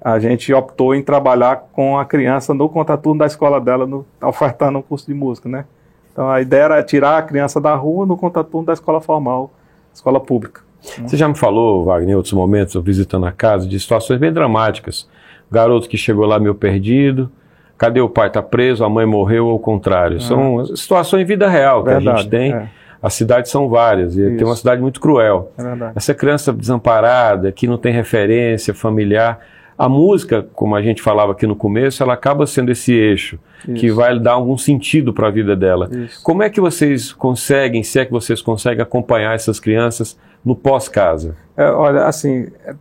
a 0.00 0.18
gente 0.18 0.52
optou 0.52 0.94
em 0.94 1.02
trabalhar 1.02 1.68
com 1.72 1.98
a 1.98 2.04
criança 2.04 2.52
no 2.54 2.68
contraturno 2.68 3.18
da 3.20 3.26
escola 3.26 3.60
dela, 3.60 3.86
no, 3.86 4.04
ofertando 4.22 4.78
um 4.78 4.82
curso 4.82 5.06
de 5.06 5.14
música, 5.14 5.48
né? 5.48 5.64
Então 6.12 6.28
a 6.28 6.40
ideia 6.40 6.62
era 6.64 6.82
tirar 6.82 7.18
a 7.18 7.22
criança 7.22 7.60
da 7.60 7.74
rua 7.74 8.04
no 8.04 8.16
contraturno 8.16 8.66
da 8.66 8.72
escola 8.72 9.00
formal, 9.00 9.50
escola 9.94 10.20
pública. 10.20 10.60
Você 11.06 11.16
já 11.16 11.28
me 11.28 11.36
falou, 11.36 11.84
Wagner, 11.84 12.10
em 12.10 12.14
outros 12.16 12.32
momentos, 12.34 12.74
visitando 12.82 13.24
a 13.26 13.32
casa, 13.32 13.66
de 13.68 13.78
situações 13.78 14.18
bem 14.18 14.32
dramáticas. 14.32 15.08
Garoto 15.52 15.88
que 15.88 15.96
chegou 15.96 16.24
lá 16.26 16.38
meio 16.38 16.54
perdido. 16.54 17.30
Cadê 17.78 18.00
o 18.00 18.08
pai? 18.08 18.28
Está 18.28 18.40
preso, 18.42 18.84
a 18.84 18.88
mãe 18.88 19.04
morreu, 19.04 19.46
ou 19.48 19.56
o 19.56 19.58
contrário. 19.58 20.20
São 20.20 20.64
situações 20.76 21.22
em 21.22 21.24
vida 21.24 21.48
real 21.48 21.82
que 21.82 21.90
a 21.90 22.00
gente 22.00 22.28
tem. 22.28 22.52
é, 22.52 22.68
As 23.02 23.14
cidades 23.14 23.50
são 23.50 23.68
várias, 23.68 24.16
e 24.16 24.20
tem 24.22 24.36
Isso. 24.36 24.44
uma 24.44 24.54
cidade 24.56 24.80
muito 24.80 25.00
cruel. 25.00 25.50
é 25.58 25.62
verdade. 25.62 25.92
Essa 25.96 26.14
criança 26.14 26.52
desamparada, 26.52 27.50
que 27.50 27.66
não 27.66 27.76
tem 27.76 27.92
referência 27.92 28.72
familiar. 28.72 29.40
A 29.76 29.88
música, 29.88 30.46
como 30.54 30.76
a 30.76 30.82
gente 30.82 31.02
falava 31.02 31.32
aqui 31.32 31.44
no 31.44 31.56
começo, 31.56 32.02
ela 32.02 32.12
acaba 32.12 32.46
sendo 32.46 32.70
esse 32.70 32.92
eixo 32.92 33.38
que 33.64 33.86
Isso. 33.86 33.96
vai 33.96 34.16
dar 34.18 34.32
algum 34.32 34.56
sentido 34.56 35.12
para 35.12 35.26
a 35.26 35.30
vida 35.30 35.56
dela. 35.56 35.88
Isso. 35.90 36.22
Como 36.22 36.42
é 36.42 36.50
que 36.50 36.60
vocês 36.60 37.12
conseguem, 37.12 37.82
se 37.82 37.98
é 37.98 38.04
que 38.04 38.12
vocês 38.12 38.40
conseguem 38.40 38.82
acompanhar 38.82 39.34
essas 39.34 39.58
crianças 39.58 40.16
no 40.44 40.54
pós-casa? 40.54 41.34
É, 41.56 41.68
olha, 41.70 42.04
assim, 42.04 42.46
é, 42.64 42.74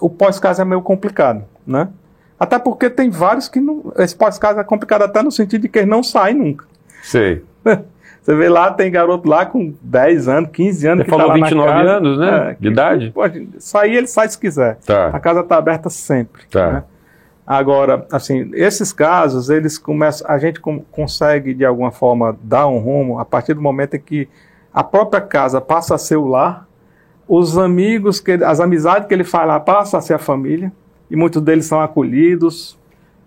o 0.00 0.10
pós-casa 0.10 0.62
é 0.62 0.64
meio 0.64 0.82
complicado, 0.82 1.44
né? 1.64 1.88
Até 2.42 2.58
porque 2.58 2.90
tem 2.90 3.08
vários 3.08 3.48
que 3.48 3.60
não. 3.60 3.92
Esse 3.98 4.16
pós-casa 4.16 4.60
é 4.60 4.64
complicado 4.64 5.02
até 5.02 5.22
no 5.22 5.30
sentido 5.30 5.62
de 5.62 5.68
que 5.68 5.78
eles 5.78 5.88
não 5.88 6.02
saem 6.02 6.34
nunca. 6.34 6.64
Sei. 7.02 7.44
Você 8.20 8.34
vê 8.34 8.48
lá, 8.48 8.70
tem 8.72 8.90
garoto 8.90 9.28
lá 9.28 9.46
com 9.46 9.72
10 9.80 10.26
anos, 10.28 10.50
15 10.52 10.86
anos. 10.88 10.98
Você 11.00 11.04
que 11.04 11.10
falou 11.10 11.26
tá 11.26 11.32
lá 11.34 11.38
na 11.38 11.46
29 11.46 11.72
casa. 11.72 11.90
anos, 11.90 12.18
né? 12.18 12.28
É, 12.28 12.50
De 12.54 12.56
que 12.56 12.66
idade? 12.68 13.10
Pode, 13.12 13.48
sair, 13.58 13.94
ele 13.94 14.06
sai 14.08 14.28
se 14.28 14.38
quiser. 14.38 14.72
A 14.88 15.10
Tá. 15.12 15.20
casa 15.20 15.40
está 15.40 15.56
aberta 15.56 15.88
sempre. 15.88 16.42
Tá. 16.50 16.72
né? 16.72 16.84
Agora, 17.46 18.06
assim, 18.12 18.50
esses 18.54 18.92
casos, 18.92 19.48
eles 19.50 19.76
começam, 19.78 20.28
a 20.30 20.38
gente 20.38 20.60
com- 20.60 20.80
consegue 20.90 21.52
de 21.54 21.64
alguma 21.64 21.90
forma 21.92 22.36
dar 22.42 22.66
um 22.68 22.78
rumo 22.78 23.18
a 23.18 23.24
partir 23.24 23.54
do 23.54 23.60
momento 23.62 23.94
em 23.94 24.00
que 24.00 24.28
a 24.72 24.82
própria 24.84 25.20
casa 25.20 25.60
passa 25.60 25.94
a 25.94 25.98
ser 25.98 26.16
o 26.16 26.26
lar, 26.26 26.66
os 27.28 27.58
amigos, 27.58 28.20
que 28.20 28.32
as 28.32 28.58
amizades 28.60 29.06
que 29.08 29.14
ele 29.14 29.24
faz 29.24 29.46
lá 29.48 29.58
passam 29.60 29.98
a 29.98 30.00
ser 30.00 30.14
a 30.14 30.18
família, 30.18 30.72
e 31.12 31.16
muitos 31.16 31.40
deles 31.42 31.66
são 31.66 31.80
acolhidos 31.80 32.76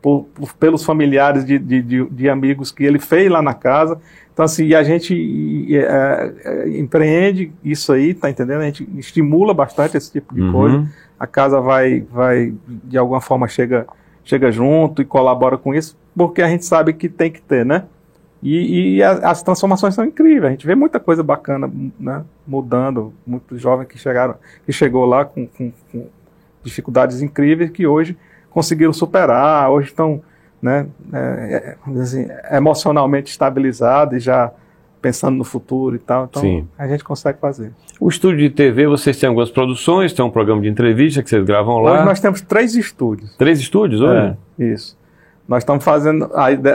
por- 0.02 0.26
por- 0.34 0.54
pelos 0.56 0.84
familiares 0.84 1.46
de, 1.46 1.58
de, 1.58 1.82
de- 1.82 2.10
de 2.10 2.30
amigos 2.30 2.72
que 2.72 2.84
ele 2.84 3.00
fez 3.00 3.32
lá 3.32 3.42
na 3.42 3.54
casa. 3.54 3.98
Então, 4.34 4.44
assim, 4.44 4.74
a 4.74 4.84
gente 4.84 5.68
é, 5.74 6.34
é, 6.44 6.78
empreende 6.80 7.52
isso 7.64 7.94
aí, 7.94 8.14
tá 8.14 8.30
entendendo? 8.30 8.62
A 8.62 8.66
gente 8.66 8.88
estimula 8.98 9.54
bastante 9.54 9.96
esse 9.96 10.12
tipo 10.12 10.34
de 10.36 10.42
coisa 10.52 10.78
Uhum. 10.78 10.88
a 11.18 11.26
casa 11.26 11.62
vai, 11.62 12.02
vai 12.12 12.54
de 12.68 12.98
alguma 12.98 13.22
forma 13.22 13.48
chega, 13.48 13.88
chega 14.26 14.52
junto 14.52 15.02
e 15.02 15.06
colabora 15.06 15.58
com 15.58 15.74
isso, 15.74 15.98
porque 16.16 16.42
a 16.42 16.50
gente 16.50 16.66
sabe 16.66 16.92
que 16.92 17.08
tem 17.08 17.32
que 17.32 17.42
ter, 17.42 17.66
né? 17.66 17.86
E, 18.44 18.98
e 18.98 19.04
a- 19.04 19.32
as 19.32 19.42
transformações 19.42 19.96
são 19.96 20.04
incríveis. 20.06 20.44
A 20.46 20.50
gente 20.52 20.68
vê 20.68 20.76
muita 20.76 21.00
coisa 21.00 21.24
bacana, 21.24 21.72
né? 22.00 22.24
Mudando, 22.46 23.14
muitos 23.26 23.60
jovens 23.62 23.88
que 23.88 23.98
chegaram, 23.98 24.36
que 24.66 24.72
chegou 24.74 25.06
lá 25.06 25.24
com, 25.26 25.48
com- 25.48 25.72
com 25.92 26.08
dificuldades 26.66 27.22
incríveis 27.22 27.70
que 27.70 27.88
hoje 27.88 28.18
conseguiram 28.50 28.92
superar, 28.92 29.70
hoje 29.70 29.88
estão, 29.90 30.22
né? 30.62 30.88
é, 31.14 31.78
é, 31.88 32.00
assim, 32.02 32.28
emocionalmente 32.52 33.30
estabilizados 33.32 34.18
e 34.18 34.20
já 34.20 34.52
pensando 35.02 35.38
no 35.38 35.44
futuro 35.44 35.96
e 35.96 36.00
tal. 36.00 36.26
Então 36.26 36.42
Sim. 36.42 36.68
a 36.78 36.88
gente 36.88 37.04
consegue 37.04 37.40
fazer. 37.40 37.72
O 38.00 38.10
estúdio 38.10 38.40
de 38.40 38.50
TV, 38.50 38.88
vocês 38.88 39.18
têm 39.20 39.28
algumas 39.30 39.52
produções, 39.52 40.14
tem 40.14 40.26
um 40.26 40.32
programa 40.32 40.62
de 40.62 40.68
entrevista 40.68 41.22
que 41.22 41.30
vocês 41.30 41.46
gravam 41.46 41.78
lá. 41.80 41.94
Hoje 41.94 42.06
nós 42.06 42.20
temos 42.20 42.42
três 42.42 42.76
estúdios. 42.76 43.36
Três 43.38 43.60
estúdios 43.60 44.02
hoje? 44.02 44.36
É, 44.60 44.64
isso. 44.64 44.98
Nós 45.48 45.62
estamos 45.62 45.84
fazendo. 45.84 46.28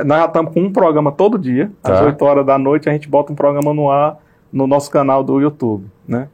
Nós 0.06 0.20
já 0.20 0.26
estamos 0.26 0.54
com 0.54 0.60
um 0.60 0.72
programa 0.72 1.10
todo 1.10 1.36
dia. 1.36 1.72
Às 1.82 1.98
Tá. 1.98 2.04
8 2.04 2.24
horas 2.24 2.46
da 2.46 2.56
noite 2.56 2.88
a 2.88 2.92
gente 2.92 3.08
bota 3.08 3.32
um 3.32 3.34
programa 3.34 3.74
no 3.74 3.90
ar 3.90 4.18
no 4.52 4.66
nosso 4.66 4.90
canal 4.90 5.24
do 5.24 5.40
YouTube. 5.40 5.86
Né? 6.06 6.28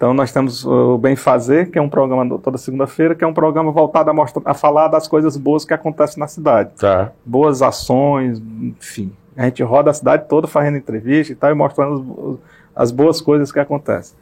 Então 0.00 0.14
nós 0.14 0.32
temos 0.32 0.64
o 0.64 0.96
Bem 0.96 1.14
Fazer, 1.14 1.70
que 1.70 1.78
é 1.78 1.82
um 1.82 1.88
programa 1.90 2.38
toda 2.38 2.56
segunda-feira, 2.56 3.14
que 3.14 3.22
é 3.22 3.26
um 3.26 3.34
programa 3.34 3.70
voltado 3.70 4.08
a, 4.08 4.14
mostrar, 4.14 4.40
a 4.46 4.54
falar 4.54 4.88
das 4.88 5.06
coisas 5.06 5.36
boas 5.36 5.66
que 5.66 5.74
acontecem 5.74 6.18
na 6.18 6.26
cidade. 6.26 6.70
Tá. 6.80 7.12
Boas 7.22 7.60
ações, 7.60 8.40
enfim. 8.62 9.12
A 9.36 9.44
gente 9.44 9.62
roda 9.62 9.90
a 9.90 9.92
cidade 9.92 10.24
toda 10.26 10.46
fazendo 10.46 10.78
entrevista 10.78 11.34
e 11.34 11.36
tal, 11.36 11.50
e 11.50 11.54
mostrando 11.54 11.92
os- 11.96 12.00
os- 12.34 12.38
as 12.74 12.90
boas 12.90 13.20
coisas 13.20 13.52
que 13.52 13.60
acontecem. 13.60 14.16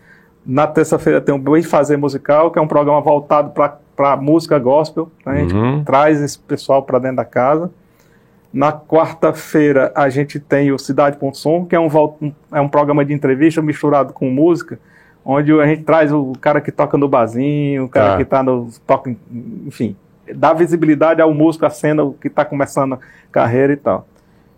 Na 0.45 0.67
terça-feira 0.67 1.21
tem 1.21 1.33
o 1.33 1.39
Bem 1.39 1.63
Fazer 1.63 1.97
Musical, 1.97 2.51
que 2.51 2.59
é 2.59 2.63
um 2.63 2.67
programa 2.67 3.01
voltado 3.01 3.53
para 3.95 4.17
música 4.17 4.59
gospel. 4.59 5.09
né? 5.25 5.33
A 5.33 5.37
gente 5.37 5.55
Uhum. 5.55 5.85
traz 5.85 6.21
esse 6.21 6.41
pessoal 6.41 6.83
para 6.83 6.99
dentro 6.99 7.19
da 7.19 7.25
casa. 7.25 7.71
Na 8.53 8.73
quarta-feira 8.73 9.93
a 9.95 10.09
gente 10.09 10.41
tem 10.41 10.73
o 10.73 10.79
Cidade.som, 10.79 11.65
que 11.65 11.77
é 11.77 11.79
um- 11.79 11.89
é 12.53 12.61
um 12.61 12.69
programa 12.69 13.05
de 13.05 13.15
entrevista 13.15 13.63
misturado 13.63 14.13
com 14.13 14.29
música, 14.29 14.77
onde 15.31 15.53
a 15.61 15.67
gente 15.67 15.83
traz 15.83 16.11
o 16.11 16.33
cara 16.41 16.59
que 16.59 16.73
toca 16.73 16.97
no 16.97 17.07
barzinho, 17.07 17.85
o 17.85 17.89
cara 17.89 18.13
Tá. 18.13 18.17
que 18.17 18.23
está 18.23 18.43
no 18.43 18.69
toca, 18.87 19.15
enfim, 19.67 19.95
dá 20.35 20.55
visibilidade 20.55 21.21
ao 21.21 21.35
músico, 21.35 21.67
a 21.67 21.71
cena 21.71 22.11
que 22.19 22.29
está 22.29 22.47
começando 22.47 22.95
a 22.95 22.99
carreira 23.31 23.75
e 23.75 23.77
tal. 23.77 24.07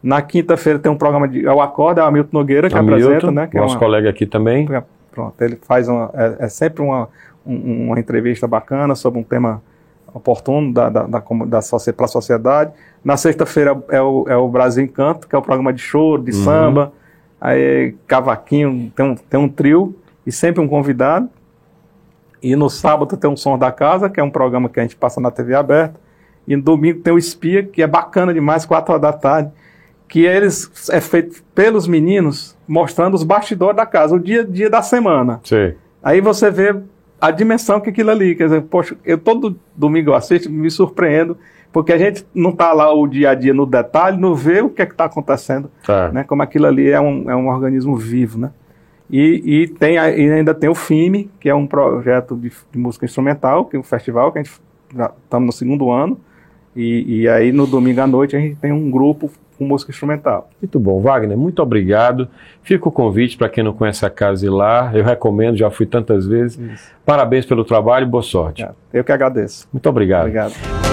Na 0.00 0.22
quinta-feira 0.22 0.78
tem 0.78 0.90
um 0.90 0.96
programa 0.96 1.26
de 1.26 1.44
é 1.44 1.52
o 1.52 1.60
Acorda, 1.60 2.00
é 2.00 2.04
o 2.04 2.06
Hamilton 2.06 2.38
Nogueira 2.38 2.68
que 2.70 2.76
Hamilton, 2.78 3.04
apresenta, 3.08 3.30
né? 3.32 3.46
Que 3.48 3.58
é 3.58 3.60
nosso 3.60 3.74
uma- 3.74 3.80
colega 3.80 4.08
aqui 4.08 4.24
também. 4.26 4.68
Pronto, 5.10 5.34
ele 5.42 5.58
faz 5.62 5.88
uma, 5.88 6.08
é, 6.14 6.36
é 6.44 6.48
sempre 6.48 6.82
uma, 6.82 7.08
um- 7.44 7.88
uma 7.88 7.98
entrevista 7.98 8.46
bacana 8.46 8.94
sobre 8.94 9.18
um 9.18 9.24
tema 9.24 9.60
oportuno 10.14 10.72
da, 10.72 10.88
da, 10.88 11.02
da, 11.02 11.18
da 11.18 11.60
para 11.96 12.04
a 12.04 12.08
sociedade. 12.08 12.72
Na 13.04 13.16
sexta-feira 13.16 13.76
é 13.88 14.00
o, 14.00 14.24
é 14.28 14.36
o 14.36 14.48
Brasil 14.48 14.84
Encanto, 14.84 15.26
que 15.26 15.34
é 15.34 15.38
o 15.38 15.42
programa 15.42 15.72
de 15.72 15.80
choro, 15.82 16.22
de 16.22 16.30
Uhum. 16.30 16.44
samba, 16.44 16.92
aí 17.40 17.94
cavaquinho, 18.06 18.90
tem 18.94 19.04
um, 19.06 19.14
tem 19.16 19.40
um 19.40 19.48
trio 19.48 19.94
e 20.26 20.32
sempre 20.32 20.60
um 20.60 20.68
convidado. 20.68 21.28
E 22.42 22.56
no 22.56 22.70
sábado 22.70 23.16
tem 23.16 23.30
um 23.30 23.36
Som 23.36 23.58
da 23.58 23.70
Casa, 23.70 24.08
que 24.08 24.18
é 24.18 24.22
um 24.22 24.30
programa 24.30 24.68
que 24.68 24.80
a 24.80 24.82
gente 24.82 24.96
passa 24.96 25.20
na 25.20 25.30
TV 25.30 25.54
aberta. 25.54 26.00
E 26.48 26.56
no 26.56 26.62
domingo 26.62 27.00
tem 27.00 27.12
o 27.12 27.18
Espia, 27.18 27.62
que 27.62 27.82
é 27.82 27.86
bacana 27.86 28.32
demais, 28.32 28.64
quatro 28.64 28.92
horas 28.92 29.02
da 29.02 29.12
tarde, 29.12 29.50
que 30.08 30.24
eles 30.24 30.88
é 30.90 31.00
feito 31.00 31.42
pelos 31.54 31.86
meninos 31.86 32.56
mostrando 32.66 33.14
os 33.14 33.22
bastidores 33.22 33.76
da 33.76 33.84
casa, 33.86 34.14
o 34.14 34.18
dia 34.18 34.40
a 34.40 34.44
dia 34.44 34.70
da 34.70 34.82
semana. 34.82 35.40
Sei. 35.44 35.76
Aí 36.02 36.20
você 36.20 36.50
vê 36.50 36.74
a 37.20 37.30
dimensão 37.30 37.78
que 37.80 37.90
aquilo 37.90 38.10
ali, 38.10 38.34
quer 38.34 38.44
dizer, 38.44 38.62
poxa, 38.62 38.96
eu 39.04 39.18
todo 39.18 39.58
domingo 39.76 40.10
eu 40.10 40.14
assisto, 40.14 40.50
me 40.50 40.70
surpreendo, 40.70 41.36
porque 41.70 41.92
a 41.92 41.98
gente 41.98 42.26
não 42.34 42.50
está 42.50 42.72
lá 42.72 42.92
o 42.92 43.06
dia 43.06 43.30
a 43.30 43.34
dia 43.34 43.52
no 43.52 43.66
detalhe, 43.66 44.16
não 44.16 44.34
vê 44.34 44.62
o 44.62 44.70
que 44.70 44.80
é 44.80 44.86
está 44.86 45.04
acontecendo, 45.04 45.70
Tá. 45.86 46.10
né? 46.10 46.24
Como 46.24 46.42
aquilo 46.42 46.66
ali 46.66 46.90
é 46.90 46.98
um, 47.00 47.30
é 47.30 47.36
um 47.36 47.48
organismo 47.48 47.94
vivo, 47.96 48.38
né? 48.38 48.50
E, 49.10 49.62
e 49.62 49.68
tem, 49.68 49.94
e 49.94 49.98
ainda 49.98 50.54
tem 50.54 50.70
o 50.70 50.74
FIME, 50.74 51.30
que 51.40 51.48
é 51.48 51.54
um 51.54 51.66
projeto 51.66 52.36
de, 52.36 52.52
de 52.70 52.78
música 52.78 53.04
instrumental, 53.04 53.64
que 53.64 53.76
é 53.76 53.78
um 53.78 53.82
festival 53.82 54.30
que 54.32 54.38
a 54.38 54.42
gente 54.42 54.54
já 54.94 55.10
estamos 55.24 55.46
no 55.46 55.52
segundo 55.52 55.90
ano, 55.90 56.18
e, 56.74 57.22
e 57.22 57.28
aí 57.28 57.50
no 57.50 57.66
domingo 57.66 58.00
à 58.00 58.06
noite 58.06 58.36
a 58.36 58.38
gente 58.38 58.56
tem 58.56 58.72
um 58.72 58.90
grupo 58.90 59.30
com 59.58 59.64
música 59.66 59.90
instrumental. 59.90 60.48
Muito 60.60 60.80
bom, 60.80 61.00
Wagner, 61.00 61.36
muito 61.36 61.60
obrigado. 61.60 62.28
Fica 62.62 62.88
o 62.88 62.92
convite 62.92 63.36
para 63.36 63.48
quem 63.48 63.62
não 63.62 63.74
conhece 63.74 64.06
a 64.06 64.10
casa 64.10 64.46
ir 64.46 64.50
lá. 64.50 64.90
Eu 64.94 65.04
recomendo, 65.04 65.56
já 65.56 65.70
fui 65.70 65.84
tantas 65.84 66.26
vezes. 66.26 66.58
Parabéns 67.04 67.44
pelo 67.44 67.64
trabalho 67.64 68.06
e 68.06 68.08
boa 68.08 68.22
sorte. 68.22 68.66
Eu 68.92 69.04
que 69.04 69.12
agradeço. 69.12 69.68
Muito 69.70 69.86
obrigado. 69.88 70.22
Obrigado. 70.22 70.89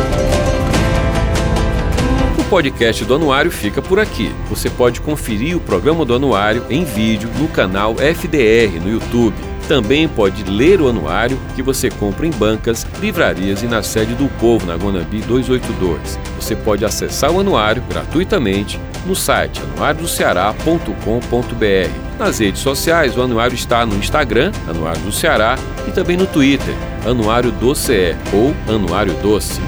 Podcast 2.50 3.04
do 3.04 3.16
Anuário 3.16 3.52
fica 3.52 3.82
por 3.82 4.00
aqui. 4.00 4.34
Você 4.50 4.70
pode 4.70 5.02
conferir 5.02 5.58
o 5.58 5.60
programa 5.60 6.06
do 6.06 6.16
Anuário 6.16 6.64
em 6.70 6.86
vídeo 6.86 7.30
no 7.38 7.50
canal 7.50 7.96
FDR 7.96 8.80
no 8.82 8.90
YouTube. 8.90 9.36
Também 9.68 10.08
pode 10.08 10.46
ler 10.46 10.80
o 10.80 10.88
anuário 10.88 11.38
que 11.54 11.62
você 11.62 11.90
compra 11.90 12.26
em 12.26 12.32
bancas, 12.32 12.88
livrarias 13.02 13.64
e 13.64 13.68
na 13.68 13.84
sede 13.84 14.16
do 14.16 14.30
Povo, 14.40 14.66
na 14.66 14.76
Guanambi 14.76 15.20
282. 15.20 16.18
Você 16.40 16.56
pode 16.56 16.86
acessar 16.86 17.32
o 17.32 17.42
anuário 17.42 17.84
gratuitamente 17.90 18.80
no 19.06 19.14
site 19.14 19.62
anuariodoceará.com.br. 19.76 22.18
Nas 22.18 22.40
redes 22.40 22.62
sociais, 22.62 23.18
o 23.18 23.22
anuário 23.22 23.56
está 23.56 23.86
no 23.86 23.98
Instagram, 23.98 24.54
Anuário 24.70 25.02
do 25.02 25.12
Ceará, 25.12 25.58
e 25.86 25.92
também 25.92 26.16
no 26.16 26.26
Twitter, 26.26 26.74
Anuário 27.06 27.52
do 27.52 27.76
CE 27.76 28.16
ou 28.34 28.56
Anuário 28.74 29.14
Doce. 29.16 29.60